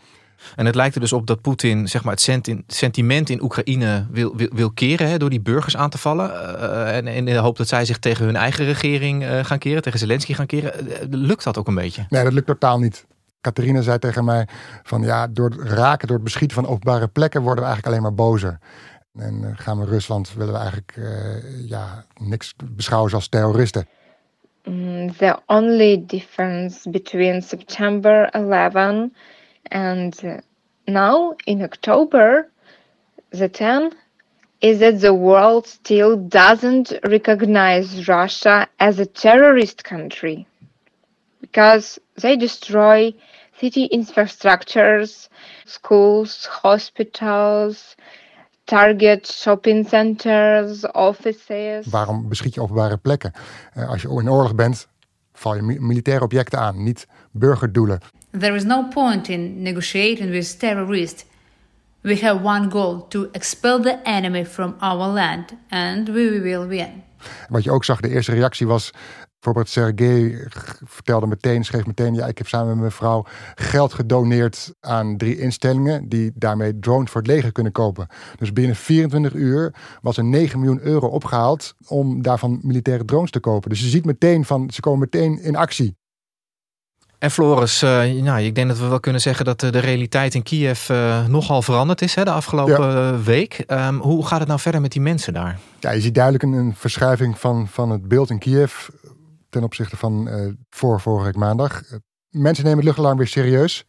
En 0.57 0.67
het 0.67 0.75
lijkt 0.75 0.95
er 0.95 1.01
dus 1.01 1.13
op 1.13 1.27
dat 1.27 1.41
Poetin 1.41 1.89
zeg 1.89 2.05
maar, 2.05 2.13
het 2.13 2.23
senti- 2.23 2.63
sentiment 2.67 3.31
in 3.31 3.43
Oekraïne 3.43 4.07
wil, 4.11 4.37
wil, 4.37 4.49
wil 4.53 4.71
keren 4.71 5.09
hè, 5.09 5.19
door 5.19 5.31
die 5.31 5.41
burgers 5.41 5.77
aan 5.77 5.91
te 5.91 5.99
vallen. 5.99 6.59
Eh, 6.59 6.97
en 6.97 7.07
in 7.07 7.25
de 7.25 7.37
hoop 7.37 7.57
dat 7.57 7.69
zij 7.69 7.85
zich 7.85 7.99
tegen 7.99 8.25
hun 8.25 8.37
eigen 8.37 8.65
regering 8.65 9.25
eh, 9.25 9.45
gaan 9.45 9.59
keren, 9.59 9.83
tegen 9.83 9.99
Zelensky 9.99 10.35
gaan 10.35 10.47
keren. 10.47 10.75
Eh, 10.75 11.07
lukt 11.11 11.45
dat 11.45 11.59
ook 11.59 11.69
een 11.69 11.75
beetje? 11.75 12.07
Nee, 12.09 12.25
dat 12.25 12.33
lukt 12.33 12.47
totaal 12.47 12.79
niet. 12.79 13.07
Catharina 13.41 13.81
zei 13.81 13.99
tegen 13.99 14.25
mij 14.25 14.49
van 14.83 15.03
ja, 15.03 15.27
door 15.27 15.51
het 15.51 15.61
raken, 15.61 16.07
door 16.07 16.17
het 16.17 16.25
beschieten 16.25 16.57
van 16.57 16.67
openbare 16.67 17.09
plekken 17.09 17.43
worden 17.43 17.65
we 17.65 17.71
eigenlijk 17.71 17.87
alleen 17.87 18.03
maar 18.03 18.27
bozer. 18.27 18.59
En 19.19 19.55
gaan 19.57 19.79
we 19.79 19.85
Rusland, 19.85 20.35
willen 20.35 20.53
we 20.53 20.59
eigenlijk 20.59 20.93
eh, 20.97 21.69
ja, 21.69 22.05
niks 22.17 22.55
beschouwen 22.65 23.13
als 23.13 23.29
terroristen. 23.29 23.87
Mm, 24.65 25.17
the 25.17 25.41
only 25.47 26.05
difference 26.07 26.91
between 26.91 27.43
September 27.43 28.29
11 28.31 29.11
and 29.73 30.43
now 30.87 31.35
in 31.47 31.63
October 31.63 32.49
the 33.31 33.49
10 33.49 33.93
is 34.61 34.79
that 34.79 35.01
the 35.01 35.15
world 35.15 35.67
still 35.67 36.17
doesn't 36.17 36.93
recognize 37.05 38.07
Russia 38.07 38.67
as 38.79 38.99
a 38.99 39.07
terrorist 39.07 39.83
country 39.83 40.47
because 41.41 41.99
they 42.21 42.37
destroy 42.37 43.13
city 43.59 43.89
infrastructures, 43.93 45.29
schools, 45.65 46.47
hospitals, 46.63 47.97
target 48.67 49.27
shopping 49.27 49.85
centers, 49.89 50.85
offices. 50.95 51.87
Waarom 51.87 52.29
beschiet 52.29 52.55
je 52.55 52.61
openbare 52.61 52.97
plekken? 52.97 53.33
Eh, 53.73 53.89
als 53.89 54.03
je 54.03 54.09
in 54.09 54.31
oorlog 54.31 54.55
bent, 54.55 54.89
val 55.33 55.55
je 55.55 55.63
mi- 55.63 55.79
militaire 55.79 56.25
objecten 56.25 56.59
aan, 56.59 56.83
niet 56.83 57.07
burgerdoelen. 57.31 58.01
There 58.39 58.55
is 58.55 58.65
no 58.65 58.89
point 58.89 59.29
in 59.29 59.63
negotiating 59.63 60.31
with 60.31 60.59
terrorists. 60.59 61.25
We 62.01 62.17
have 62.17 62.43
one 62.43 62.71
goal 62.71 63.07
to 63.09 63.29
expel 63.33 63.81
the 63.81 63.99
enemy 64.03 64.45
from 64.45 64.75
our 64.79 65.13
land, 65.13 65.57
and 65.69 66.09
we 66.09 66.41
will 66.41 66.67
win. 66.67 67.03
Wat 67.49 67.65
je 67.65 67.71
ook 67.71 67.85
zag, 67.85 68.01
de 68.01 68.09
eerste 68.09 68.33
reactie 68.33 68.67
was. 68.67 68.91
Bijvoorbeeld 69.41 69.69
Sergej 69.69 70.47
vertelde 70.85 71.27
meteen, 71.27 71.65
schreef 71.65 71.87
meteen... 71.87 72.15
ja, 72.15 72.27
ik 72.27 72.39
heb 72.39 72.49
samen 72.49 72.69
met 72.69 72.79
mijn 72.79 72.93
vrouw 72.93 73.25
geld 73.55 73.93
gedoneerd 73.93 74.75
aan 74.81 75.17
drie 75.17 75.39
instellingen... 75.39 76.09
die 76.09 76.33
daarmee 76.35 76.79
drones 76.79 77.11
voor 77.11 77.21
het 77.21 77.31
leger 77.31 77.53
kunnen 77.53 77.73
kopen. 77.73 78.07
Dus 78.39 78.53
binnen 78.53 78.77
24 78.77 79.33
uur 79.35 79.75
was 80.01 80.17
er 80.17 80.25
9 80.25 80.59
miljoen 80.59 80.81
euro 80.81 81.07
opgehaald... 81.07 81.75
om 81.87 82.23
daarvan 82.23 82.59
militaire 82.63 83.05
drones 83.05 83.31
te 83.31 83.41
kopen. 83.41 83.71
Dus 83.71 83.81
je 83.81 83.89
ziet 83.89 84.05
meteen 84.05 84.45
van, 84.45 84.71
ze 84.71 84.81
komen 84.81 85.01
meteen 85.01 85.43
in 85.43 85.57
actie. 85.57 85.97
En 87.23 87.31
Floris, 87.31 87.83
eh, 87.83 88.23
nou, 88.23 88.41
ik 88.41 88.55
denk 88.55 88.69
dat 88.69 88.79
we 88.79 88.87
wel 88.87 89.01
kunnen 89.01 89.21
zeggen 89.21 89.45
dat 89.45 89.63
eh, 89.63 89.71
de 89.71 89.79
realiteit 89.79 90.35
in 90.35 90.43
Kiev 90.43 90.89
eh, 90.91 91.27
nogal 91.27 91.63
veranderd 91.63 92.03
is 92.03 92.15
hè, 92.15 92.25
de 92.25 92.31
afgelopen 92.31 93.23
week. 93.25 93.65
Ehm, 93.67 93.97
hoe 93.97 94.27
gaat 94.27 94.39
het 94.39 94.49
nou 94.49 94.61
verder 94.61 94.81
met 94.81 94.93
die 94.93 95.01
mensen 95.01 95.33
daar? 95.33 95.59
Ja, 95.81 95.91
je 95.91 96.01
ziet 96.01 96.15
duidelijk 96.15 96.45
een, 96.45 96.53
een 96.53 96.75
verschuiving 96.75 97.39
van, 97.39 97.69
van 97.69 97.91
het 97.91 98.09
beeld 98.09 98.31
in 98.31 98.39
Kiev... 98.39 98.89
ten 99.49 99.63
opzichte 99.63 99.97
van 99.97 100.29
voor 100.71 101.01
vorige 101.01 101.25
week 101.25 101.37
maandag. 101.37 101.83
Mensen 102.31 102.65
nemen 102.65 102.79
het 102.79 102.87
luchtalarm 102.87 103.17
weer 103.17 103.27
serieus. 103.27 103.85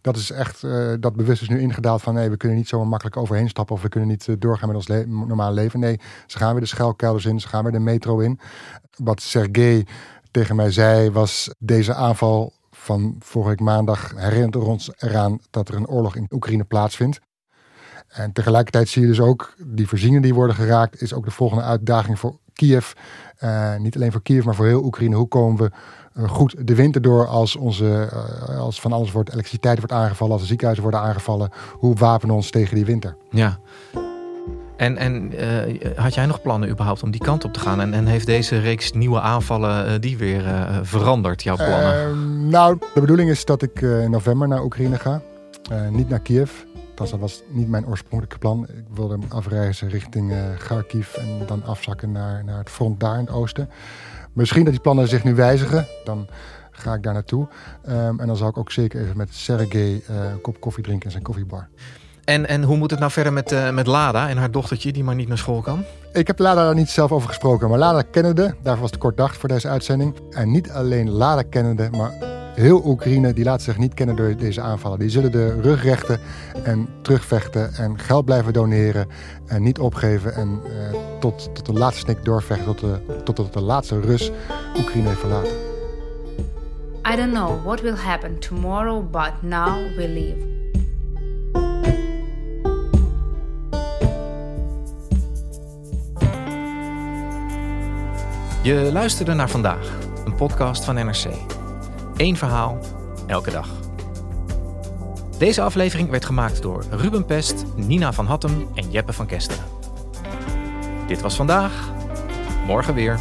Dat 0.00 0.16
is 0.16 0.30
echt, 0.30 0.60
dat 1.00 1.16
bewust 1.16 1.42
is 1.42 1.48
nu 1.48 1.60
ingedaald 1.60 2.02
van 2.02 2.14
nee, 2.14 2.30
we 2.30 2.36
kunnen 2.36 2.58
niet 2.58 2.68
zo 2.68 2.84
makkelijk 2.84 3.16
overheen 3.16 3.48
stappen 3.48 3.74
of 3.74 3.82
we 3.82 3.88
kunnen 3.88 4.08
niet 4.08 4.36
doorgaan 4.38 4.68
met 4.68 4.76
ons 4.76 4.88
le 4.88 5.06
normale 5.06 5.54
leven. 5.54 5.80
Nee, 5.80 6.00
ze 6.26 6.38
gaan 6.38 6.52
weer 6.52 6.60
de 6.60 6.66
schuilkelders 6.66 7.24
in, 7.24 7.40
ze 7.40 7.48
gaan 7.48 7.62
weer 7.62 7.72
de 7.72 7.78
metro 7.78 8.18
in. 8.18 8.40
Wat 8.96 9.22
Sergej 9.22 9.86
tegen 10.34 10.56
mij 10.56 10.70
zei 10.70 11.10
was 11.10 11.50
deze 11.58 11.94
aanval 11.94 12.52
van 12.70 13.16
vorige 13.18 13.62
maandag 13.62 14.12
herinnert 14.16 14.56
ons 14.56 14.90
eraan 14.98 15.38
dat 15.50 15.68
er 15.68 15.74
een 15.74 15.88
oorlog 15.88 16.16
in 16.16 16.26
Oekraïne 16.30 16.64
plaatsvindt. 16.64 17.20
En 18.08 18.32
tegelijkertijd 18.32 18.88
zie 18.88 19.02
je 19.02 19.08
dus 19.08 19.20
ook 19.20 19.54
die 19.66 19.88
voorzieningen 19.88 20.22
die 20.22 20.34
worden 20.34 20.56
geraakt, 20.56 21.02
is 21.02 21.14
ook 21.14 21.24
de 21.24 21.30
volgende 21.30 21.62
uitdaging 21.62 22.18
voor 22.18 22.38
Kiev. 22.52 22.92
Uh, 23.40 23.76
niet 23.76 23.94
alleen 23.96 24.12
voor 24.12 24.22
Kiev, 24.22 24.44
maar 24.44 24.54
voor 24.54 24.66
heel 24.66 24.84
Oekraïne. 24.84 25.16
Hoe 25.16 25.28
komen 25.28 25.56
we 25.62 25.70
uh, 26.20 26.28
goed 26.28 26.66
de 26.66 26.74
winter 26.74 27.02
door 27.02 27.26
als, 27.26 27.56
onze, 27.56 28.10
uh, 28.48 28.58
als 28.58 28.80
van 28.80 28.92
alles 28.92 29.12
wordt, 29.12 29.32
elektriciteit 29.32 29.78
wordt 29.78 29.92
aangevallen, 29.92 30.32
als 30.32 30.42
de 30.42 30.48
ziekenhuizen 30.48 30.84
worden 30.84 31.02
aangevallen? 31.02 31.50
Hoe 31.72 31.94
wapenen 31.94 32.34
we 32.34 32.40
ons 32.40 32.50
tegen 32.50 32.74
die 32.74 32.84
winter? 32.84 33.16
Ja. 33.30 33.58
En, 34.76 34.96
en 34.96 35.32
uh, 35.34 35.96
had 35.96 36.14
jij 36.14 36.26
nog 36.26 36.42
plannen 36.42 36.68
überhaupt 36.68 37.02
om 37.02 37.10
die 37.10 37.20
kant 37.20 37.44
op 37.44 37.52
te 37.52 37.60
gaan? 37.60 37.80
En, 37.80 37.94
en 37.94 38.06
heeft 38.06 38.26
deze 38.26 38.58
reeks 38.58 38.92
nieuwe 38.92 39.20
aanvallen 39.20 39.86
uh, 39.86 39.92
die 40.00 40.16
weer 40.16 40.46
uh, 40.46 40.78
veranderd, 40.82 41.42
jouw 41.42 41.56
plannen? 41.56 41.94
Ehm, 41.94 42.48
nou, 42.48 42.78
de 42.94 43.00
bedoeling 43.00 43.30
is 43.30 43.44
dat 43.44 43.62
ik 43.62 43.80
in 43.80 44.10
november 44.10 44.48
naar 44.48 44.64
Oekraïne 44.64 44.98
ga. 44.98 45.22
niet 45.90 46.08
naar 46.08 46.20
Kiev. 46.20 46.52
Dat 46.94 47.10
was 47.10 47.42
niet 47.48 47.68
mijn 47.68 47.86
oorspronkelijke 47.86 48.38
plan. 48.38 48.66
Ik 48.68 48.84
wilde 48.94 49.18
afreizen 49.28 49.88
richting 49.88 50.32
Kharkiv 50.58 51.14
en 51.14 51.46
dan 51.46 51.64
afzakken 51.64 52.12
naar, 52.12 52.44
naar 52.44 52.58
het 52.58 52.70
front 52.70 53.00
daar 53.00 53.18
in 53.18 53.24
het 53.24 53.34
oosten. 53.34 53.68
Misschien 54.32 54.64
dat 54.64 54.72
die 54.72 54.82
plannen 54.82 55.08
zich 55.08 55.24
nu 55.24 55.34
wijzigen. 55.34 55.86
Dan 56.04 56.26
ga 56.70 56.94
ik 56.94 57.02
daar 57.02 57.12
naartoe. 57.12 57.48
Um, 57.88 58.20
en 58.20 58.26
dan 58.26 58.36
zal 58.36 58.48
ik 58.48 58.58
ook 58.58 58.72
zeker 58.72 59.00
even 59.02 59.16
met 59.16 59.34
Sergej 59.34 60.02
een 60.06 60.40
kop 60.40 60.60
koffie 60.60 60.82
drinken 60.82 61.04
in 61.04 61.10
zijn 61.10 61.22
koffiebar. 61.22 61.68
En, 62.24 62.48
en 62.48 62.62
hoe 62.62 62.76
moet 62.76 62.90
het 62.90 63.00
nou 63.00 63.12
verder 63.12 63.32
met, 63.32 63.52
uh, 63.52 63.70
met 63.70 63.86
Lada 63.86 64.28
en 64.28 64.36
haar 64.36 64.50
dochtertje 64.50 64.92
die 64.92 65.04
maar 65.04 65.14
niet 65.14 65.28
naar 65.28 65.38
school 65.38 65.60
kan? 65.60 65.84
Ik 66.12 66.26
heb 66.26 66.38
Lada 66.38 66.64
daar 66.64 66.74
niet 66.74 66.90
zelf 66.90 67.12
over 67.12 67.28
gesproken, 67.28 67.68
maar 67.68 67.78
Lada 67.78 68.02
kennende, 68.02 68.54
daarvoor 68.62 68.82
was 68.82 68.90
het 68.90 69.00
kort 69.00 69.16
dag 69.16 69.36
voor 69.36 69.48
deze 69.48 69.68
uitzending. 69.68 70.14
En 70.30 70.50
niet 70.50 70.70
alleen 70.70 71.10
Lada 71.10 71.42
kennende, 71.42 71.88
maar 71.90 72.12
heel 72.54 72.82
Oekraïne, 72.86 73.32
die 73.32 73.44
laat 73.44 73.62
zich 73.62 73.78
niet 73.78 73.94
kennen 73.94 74.16
door 74.16 74.36
deze 74.36 74.60
aanvallen. 74.60 74.98
Die 74.98 75.08
zullen 75.08 75.32
de 75.32 75.60
rug 75.60 75.82
rechten 75.82 76.20
en 76.62 76.88
terugvechten 77.02 77.74
en 77.74 77.98
geld 77.98 78.24
blijven 78.24 78.52
doneren 78.52 79.06
en 79.46 79.62
niet 79.62 79.78
opgeven. 79.78 80.34
En 80.34 80.60
uh, 80.64 80.98
tot, 81.20 81.50
tot 81.54 81.66
de 81.66 81.72
laatste 81.72 82.00
snik 82.00 82.24
doorvechten, 82.24 82.66
tot 82.66 82.80
de, 82.80 83.22
tot, 83.24 83.36
tot 83.36 83.52
de 83.52 83.60
laatste 83.60 84.00
Rus 84.00 84.30
Oekraïne 84.78 85.08
heeft 85.08 85.20
verlaten. 85.20 85.52
I 87.12 87.16
don't 87.16 87.32
know 87.32 87.64
what 87.64 87.80
will 87.80 87.96
happen 87.96 88.38
tomorrow, 88.38 89.10
but 89.10 89.32
now 89.42 89.96
we. 89.96 90.53
Je 98.64 98.90
luisterde 98.92 99.34
naar 99.34 99.50
vandaag, 99.50 99.98
een 100.24 100.34
podcast 100.34 100.84
van 100.84 100.94
NRC. 100.94 101.24
Eén 102.16 102.36
verhaal, 102.36 102.78
elke 103.26 103.50
dag. 103.50 103.68
Deze 105.38 105.62
aflevering 105.62 106.10
werd 106.10 106.24
gemaakt 106.24 106.62
door 106.62 106.84
Ruben 106.90 107.24
Pest, 107.24 107.64
Nina 107.76 108.12
van 108.12 108.26
Hattem 108.26 108.68
en 108.74 108.90
Jeppe 108.90 109.12
van 109.12 109.26
Kesteren. 109.26 109.64
Dit 111.06 111.20
was 111.20 111.36
vandaag, 111.36 111.92
morgen 112.66 112.94
weer. 112.94 113.18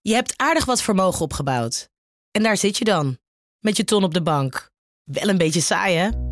Je 0.00 0.14
hebt 0.14 0.34
aardig 0.36 0.64
wat 0.64 0.82
vermogen 0.82 1.20
opgebouwd. 1.20 1.88
En 2.30 2.42
daar 2.42 2.56
zit 2.56 2.78
je 2.78 2.84
dan, 2.84 3.18
met 3.58 3.76
je 3.76 3.84
ton 3.84 4.04
op 4.04 4.14
de 4.14 4.22
bank. 4.22 4.70
Wel 5.04 5.28
een 5.28 5.38
beetje 5.38 5.60
saai, 5.60 5.96
hè? 5.96 6.31